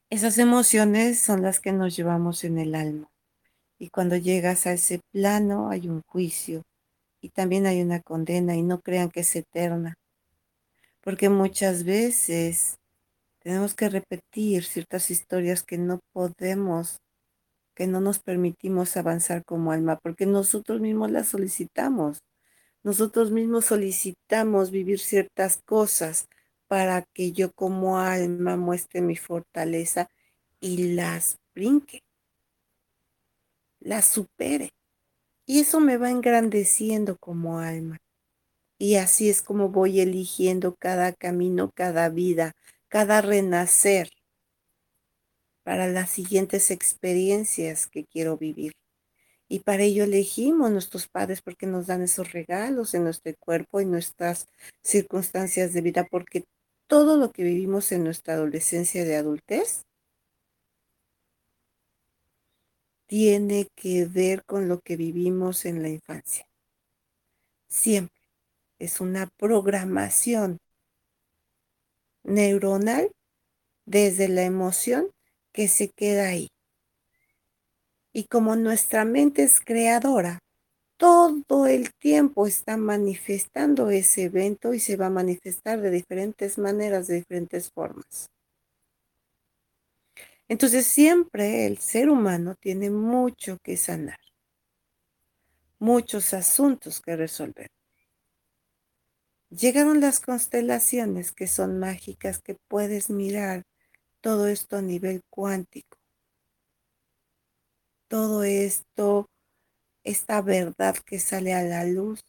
Esas 0.10 0.38
emociones 0.38 1.20
son 1.20 1.42
las 1.42 1.60
que 1.60 1.74
nos 1.74 1.96
llevamos 1.96 2.44
en 2.46 2.60
el 2.60 2.76
alma. 2.76 3.10
Y 3.78 3.90
cuando 3.90 4.16
llegas 4.16 4.68
a 4.68 4.74
ese 4.74 5.02
plano 5.12 5.70
hay 5.70 5.90
un 5.90 6.02
juicio 6.08 6.64
y 7.24 7.30
también 7.30 7.66
hay 7.66 7.82
una 7.82 8.02
condena 8.02 8.56
y 8.58 8.64
no 8.64 8.82
crean 8.82 9.10
que 9.10 9.22
es 9.22 9.34
eterna. 9.38 9.96
Porque 11.00 11.30
muchas 11.30 11.86
veces 11.86 12.76
tenemos 13.40 13.74
que 13.76 13.88
repetir 13.88 14.66
ciertas 14.66 15.10
historias 15.10 15.64
que 15.64 15.78
no 15.78 16.02
podemos, 16.12 17.00
que 17.76 17.88
no 17.88 18.02
nos 18.02 18.20
permitimos 18.20 18.98
avanzar 18.98 19.46
como 19.46 19.72
alma, 19.72 19.98
porque 20.04 20.26
nosotros 20.26 20.82
mismos 20.82 21.12
las 21.12 21.30
solicitamos. 21.30 22.20
Nosotros 22.84 23.32
mismos 23.32 23.66
solicitamos 23.66 24.70
vivir 24.70 25.00
ciertas 25.00 25.62
cosas 25.66 26.28
para 26.68 27.04
que 27.14 27.32
yo 27.32 27.54
como 27.54 28.00
alma 28.00 28.58
muestre 28.58 29.02
mi 29.02 29.16
fortaleza 29.16 30.10
y 30.60 30.94
las 30.94 31.38
brinque 31.56 32.04
la 33.80 34.02
supere. 34.02 34.72
Y 35.46 35.60
eso 35.60 35.80
me 35.80 35.98
va 35.98 36.10
engrandeciendo 36.10 37.18
como 37.18 37.60
alma. 37.60 37.98
Y 38.78 38.96
así 38.96 39.30
es 39.30 39.42
como 39.42 39.70
voy 39.70 40.00
eligiendo 40.00 40.76
cada 40.76 41.14
camino, 41.14 41.72
cada 41.74 42.10
vida, 42.10 42.54
cada 42.90 43.22
renacer 43.22 44.10
para 45.64 45.88
las 45.88 46.10
siguientes 46.10 46.72
experiencias 46.72 47.88
que 47.88 48.06
quiero 48.06 48.38
vivir. 48.38 48.74
Y 49.48 49.60
para 49.60 49.84
ello 49.84 50.04
elegimos 50.06 50.72
nuestros 50.72 51.08
padres 51.08 51.42
porque 51.42 51.68
nos 51.68 51.88
dan 51.88 52.02
esos 52.02 52.32
regalos 52.32 52.94
en 52.94 53.04
nuestro 53.04 53.34
cuerpo 53.40 53.82
y 53.82 53.86
nuestras 53.86 54.48
circunstancias 54.82 55.74
de 55.74 55.82
vida, 55.82 56.08
porque 56.10 56.46
todo 56.88 57.18
lo 57.18 57.32
que 57.32 57.44
vivimos 57.44 57.92
en 57.92 58.04
nuestra 58.04 58.36
adolescencia 58.36 59.06
de 59.06 59.16
adultez 59.16 59.86
tiene 63.08 63.68
que 63.76 64.06
ver 64.06 64.44
con 64.46 64.68
lo 64.68 64.80
que 64.80 64.98
vivimos 64.98 65.66
en 65.66 65.82
la 65.82 65.90
infancia. 65.90 66.48
Siempre 67.68 68.22
es 68.80 69.02
una 69.02 69.28
programación 69.38 70.60
neuronal 72.24 73.12
desde 73.86 74.28
la 74.28 74.44
emoción 74.44 75.10
que 75.52 75.68
se 75.68 75.90
queda 75.90 76.28
ahí. 76.28 76.50
Y 78.14 78.26
como 78.26 78.56
nuestra 78.56 79.06
mente 79.06 79.44
es 79.44 79.60
creadora, 79.60 80.40
todo 80.98 81.68
el 81.68 81.94
tiempo 81.96 82.48
está 82.48 82.78
manifestando 82.78 83.90
ese 83.90 84.24
evento 84.24 84.74
y 84.74 84.80
se 84.80 84.96
va 84.96 85.08
a 85.08 85.10
manifestar 85.10 85.82
de 85.82 85.92
diferentes 85.92 86.58
maneras, 86.58 87.08
de 87.08 87.16
diferentes 87.16 87.72
formas. 87.72 88.33
Entonces 90.54 90.86
siempre 90.86 91.66
el 91.66 91.80
ser 91.80 92.12
humano 92.12 92.54
tiene 92.54 92.92
mucho 92.92 93.58
que 93.64 93.76
sanar, 93.76 94.20
muchos 95.80 96.32
asuntos 96.36 97.02
que 97.02 97.16
resolver. 97.16 97.72
Llegaron 99.50 100.00
las 100.00 100.20
constelaciones 100.20 101.32
que 101.32 101.48
son 101.48 101.80
mágicas, 101.80 102.40
que 102.40 102.56
puedes 102.68 103.10
mirar 103.10 103.64
todo 104.22 104.46
esto 104.46 104.78
a 104.78 104.84
nivel 104.84 105.24
cuántico. 105.28 105.98
Todo 108.08 108.44
esto, 108.44 109.26
esta 110.04 110.40
verdad 110.44 110.96
que 111.04 111.18
sale 111.18 111.56
a 111.56 111.64
la 111.64 111.84
luz 111.86 112.24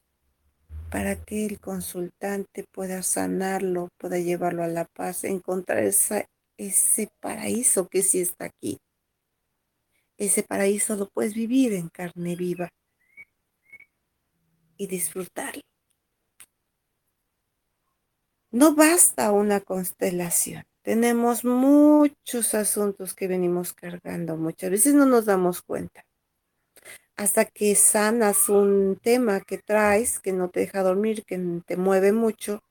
para 0.91 1.23
que 1.23 1.45
el 1.45 1.61
consultante 1.61 2.65
pueda 2.73 3.03
sanarlo, 3.03 3.91
pueda 3.99 4.19
llevarlo 4.19 4.63
a 4.63 4.69
la 4.69 4.87
paz, 4.87 5.25
encontrar 5.25 5.85
esa 5.85 6.27
ese 6.57 7.11
paraíso 7.21 7.89
que 7.89 8.03
sí 8.03 8.21
está 8.21 8.47
aquí. 8.47 8.79
Ese 10.17 10.43
paraíso 10.43 10.97
lo 10.97 11.09
puedes 11.09 11.35
vivir 11.35 11.73
en 11.73 11.89
carne 11.89 12.37
viva 12.37 12.69
y 14.77 14.87
disfrutarlo. 14.87 15.63
no 18.55 18.73
basta 18.77 19.33
una 19.33 19.61
constelación. 19.61 20.63
Tenemos 20.83 21.45
muchos 21.45 22.55
asuntos 22.55 23.13
que 23.13 23.27
venimos 23.27 23.73
cargando. 23.73 24.37
Muchas 24.37 24.71
veces 24.71 24.95
no 24.95 25.07
nos 25.07 25.25
damos 25.25 25.61
cuenta. 25.61 26.05
Hasta 27.17 27.47
que 27.47 27.75
sanas 27.75 28.49
un 28.49 28.97
tema 29.03 29.41
que 29.41 29.59
traes, 29.59 30.21
que 30.21 30.33
no 30.33 30.51
te 30.51 30.61
deja 30.61 30.85
dormir, 30.85 31.25
que 31.25 31.37
te 31.67 31.77
mueve 31.77 32.13
mucho, 32.13 32.63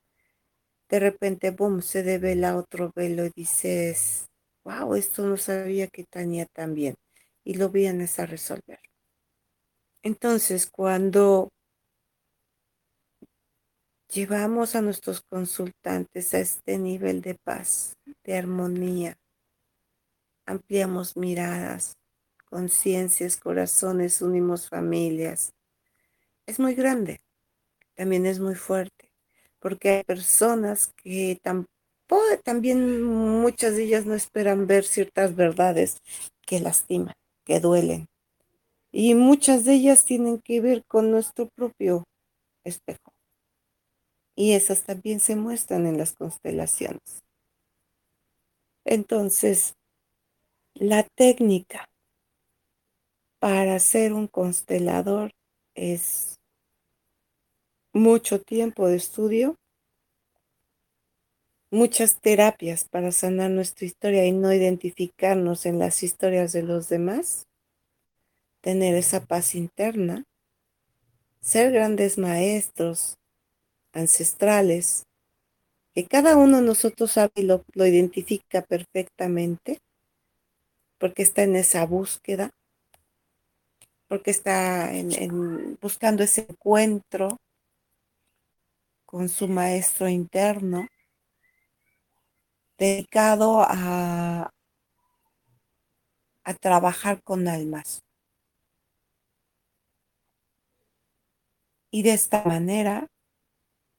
de 0.93 0.99
repente, 0.99 1.49
boom, 1.49 1.81
se 1.81 2.03
devela 2.03 2.55
otro 2.55 2.91
velo 2.95 3.25
y 3.25 3.31
dices, 3.35 4.27
wow, 4.63 4.93
esto 4.93 5.25
no 5.25 5.37
sabía 5.37 5.87
que 5.87 6.03
tenía 6.03 6.45
tan 6.45 6.75
bien. 6.75 6.93
Y 7.43 7.55
lo 7.55 7.69
vienes 7.69 8.19
a 8.19 8.27
resolver. 8.27 8.79
Entonces, 10.03 10.69
cuando 10.69 11.49
llevamos 14.07 14.75
a 14.75 14.81
nuestros 14.81 15.21
consultantes 15.21 16.35
a 16.35 16.39
este 16.41 16.77
nivel 16.77 17.21
de 17.21 17.39
paz, 17.43 17.95
de 18.23 18.37
armonía, 18.37 19.17
ampliamos 20.45 21.17
miradas, 21.17 21.97
conciencias, 22.45 23.37
corazones, 23.37 24.21
unimos 24.21 24.69
familias. 24.69 25.53
Es 26.45 26.59
muy 26.59 26.75
grande, 26.75 27.19
también 27.95 28.27
es 28.27 28.39
muy 28.39 28.53
fuerte, 28.53 29.02
porque 29.63 29.89
hay 29.89 30.03
personas 30.03 30.93
que 30.97 31.39
también 32.43 33.01
muchas 33.01 33.77
de 33.77 33.85
ellas 33.85 34.05
no 34.05 34.13
esperan 34.13 34.67
ver 34.67 34.83
ciertas 34.83 35.37
verdades 35.37 36.01
que 36.45 36.59
lastiman, 36.59 37.13
que 37.45 37.61
duelen. 37.61 38.09
Y 38.91 39.15
muchas 39.15 39.63
de 39.63 39.75
ellas 39.75 40.03
tienen 40.03 40.41
que 40.41 40.59
ver 40.59 40.83
con 40.85 41.11
nuestro 41.11 41.47
propio 41.55 42.03
espejo. 42.65 43.13
Y 44.35 44.51
esas 44.51 44.83
también 44.83 45.21
se 45.21 45.37
muestran 45.37 45.87
en 45.87 45.97
las 45.97 46.11
constelaciones. 46.11 47.23
Entonces, 48.83 49.75
la 50.73 51.03
técnica 51.15 51.87
para 53.39 53.79
ser 53.79 54.11
un 54.11 54.27
constelador 54.27 55.31
es 55.73 56.32
mucho 57.93 58.41
tiempo 58.41 58.87
de 58.87 58.97
estudio, 58.97 59.55
muchas 61.69 62.19
terapias 62.19 62.85
para 62.85 63.11
sanar 63.11 63.51
nuestra 63.51 63.85
historia 63.85 64.25
y 64.25 64.31
no 64.31 64.51
identificarnos 64.51 65.65
en 65.65 65.77
las 65.79 66.01
historias 66.01 66.53
de 66.53 66.63
los 66.63 66.89
demás, 66.89 67.47
tener 68.61 68.95
esa 68.95 69.25
paz 69.25 69.53
interna, 69.53 70.23
ser 71.39 71.71
grandes 71.71 72.17
maestros 72.17 73.15
ancestrales, 73.91 75.03
que 75.93 76.05
cada 76.05 76.35
uno 76.35 76.57
de 76.57 76.63
nosotros 76.63 77.11
sabe 77.11 77.31
y 77.35 77.43
lo, 77.43 77.63
identifica 77.75 78.63
perfectamente, 78.63 79.79
porque 80.97 81.21
está 81.21 81.43
en 81.43 81.55
esa 81.55 81.85
búsqueda, 81.85 82.49
porque 84.07 84.31
está 84.31 84.89
buscando 85.79 86.23
ese 86.23 86.47
encuentro 86.49 87.37
con 89.13 89.29
su 89.29 89.47
maestro 89.47 90.09
interno, 90.09 90.87
dedicado 92.79 93.61
a, 93.61 94.51
a 96.43 96.53
trabajar 96.55 97.21
con 97.21 97.47
almas. 97.47 98.01
Y 101.91 102.01
de 102.01 102.13
esta 102.13 102.43
manera 102.43 103.07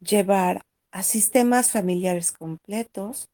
llevar 0.00 0.66
a 0.90 1.05
sistemas 1.05 1.70
familiares 1.70 2.33
completos, 2.33 3.29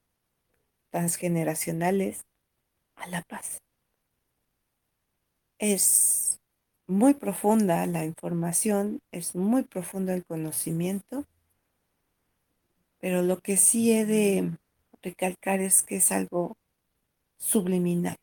transgeneracionales, 0.90 2.26
a 2.96 3.06
la 3.06 3.22
paz. 3.22 3.62
Es 5.58 6.42
muy 6.86 7.14
profunda 7.14 7.86
la 7.86 8.04
información, 8.04 9.00
es 9.12 9.34
muy 9.34 9.62
profundo 9.62 10.12
el 10.12 10.26
conocimiento, 10.26 11.24
pero 13.00 13.22
lo 13.22 13.40
que 13.40 13.56
sí 13.56 13.92
he 13.92 14.06
de 14.06 14.56
recalcar 15.02 15.60
es 15.60 15.82
que 15.82 15.96
es 15.96 16.12
algo 16.12 16.56
subliminal, 17.38 18.16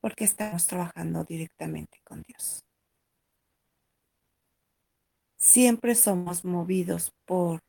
porque 0.00 0.24
estamos 0.24 0.66
trabajando 0.66 1.24
directamente 1.24 2.00
con 2.04 2.22
Dios 2.22 2.62
siempre 5.40 5.94
somos 5.94 6.44
movidos 6.44 7.12
por, 7.24 7.60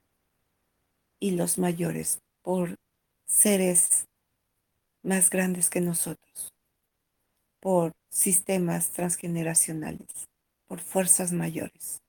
y 1.20 1.32
los 1.32 1.58
mayores, 1.58 2.20
por 2.44 2.76
seres 3.26 4.06
más 5.02 5.30
grandes 5.30 5.70
que 5.70 5.82
nosotros, 5.82 6.54
por 7.60 7.94
sistemas 8.10 8.92
transgeneracionales, 8.92 10.28
por 10.68 10.82
fuerzas 10.82 11.32
mayores. 11.32 12.01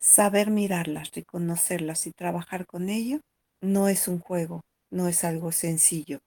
Saber 0.00 0.50
mirarlas, 0.50 1.12
reconocerlas 1.12 2.06
y 2.06 2.12
trabajar 2.12 2.64
con 2.66 2.88
ello 2.88 3.20
no 3.60 3.86
es 3.86 4.08
un 4.08 4.18
juego, 4.18 4.62
no 4.90 5.08
es 5.08 5.24
algo 5.24 5.52
sencillo. 5.52 6.20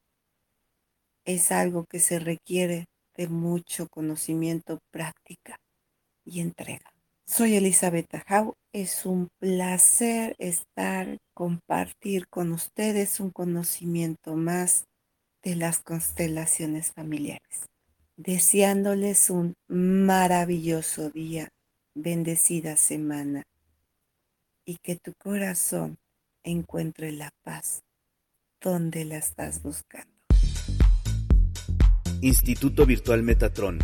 Es 1.24 1.50
algo 1.50 1.84
que 1.84 1.98
se 1.98 2.20
requiere 2.20 2.86
de 3.16 3.26
mucho 3.26 3.88
conocimiento, 3.88 4.78
práctica 4.92 5.58
y 6.24 6.40
entrega. 6.40 6.92
Soy 7.26 7.56
Elizabeth 7.56 8.14
Ajau. 8.14 8.54
Es 8.72 9.06
un 9.06 9.28
placer 9.40 10.36
estar, 10.38 11.18
compartir 11.32 12.28
con 12.28 12.52
ustedes 12.52 13.18
un 13.18 13.30
conocimiento 13.30 14.36
más 14.36 14.84
de 15.42 15.56
las 15.56 15.80
constelaciones 15.80 16.92
familiares. 16.92 17.66
Deseándoles 18.16 19.30
un 19.30 19.54
maravilloso 19.66 21.10
día, 21.10 21.48
bendecida 21.94 22.76
semana 22.76 23.42
y 24.64 24.78
que 24.78 24.96
tu 24.96 25.12
corazón 25.14 25.98
encuentre 26.42 27.12
la 27.12 27.30
paz 27.42 27.82
donde 28.60 29.04
la 29.04 29.18
estás 29.18 29.62
buscando. 29.62 30.12
Instituto 32.20 32.86
Virtual 32.86 33.22
Metatron 33.22 33.78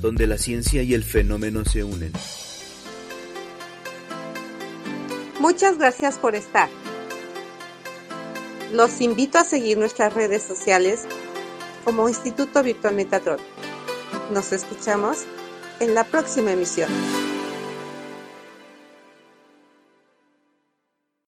donde 0.00 0.26
la 0.26 0.38
ciencia 0.38 0.82
y 0.82 0.94
el 0.94 1.04
fenómeno 1.04 1.64
se 1.64 1.84
unen. 1.84 2.12
Muchas 5.38 5.78
gracias 5.78 6.18
por 6.18 6.34
estar. 6.34 6.68
Los 8.72 9.00
invito 9.00 9.38
a 9.38 9.44
seguir 9.44 9.78
nuestras 9.78 10.14
redes 10.14 10.42
sociales 10.42 11.04
como 11.84 12.08
Instituto 12.08 12.62
Virtual 12.62 12.94
Metatron. 12.94 13.38
Nos 14.32 14.52
escuchamos 14.52 15.24
en 15.80 15.94
la 15.94 16.04
próxima 16.04 16.52
emisión. 16.52 16.90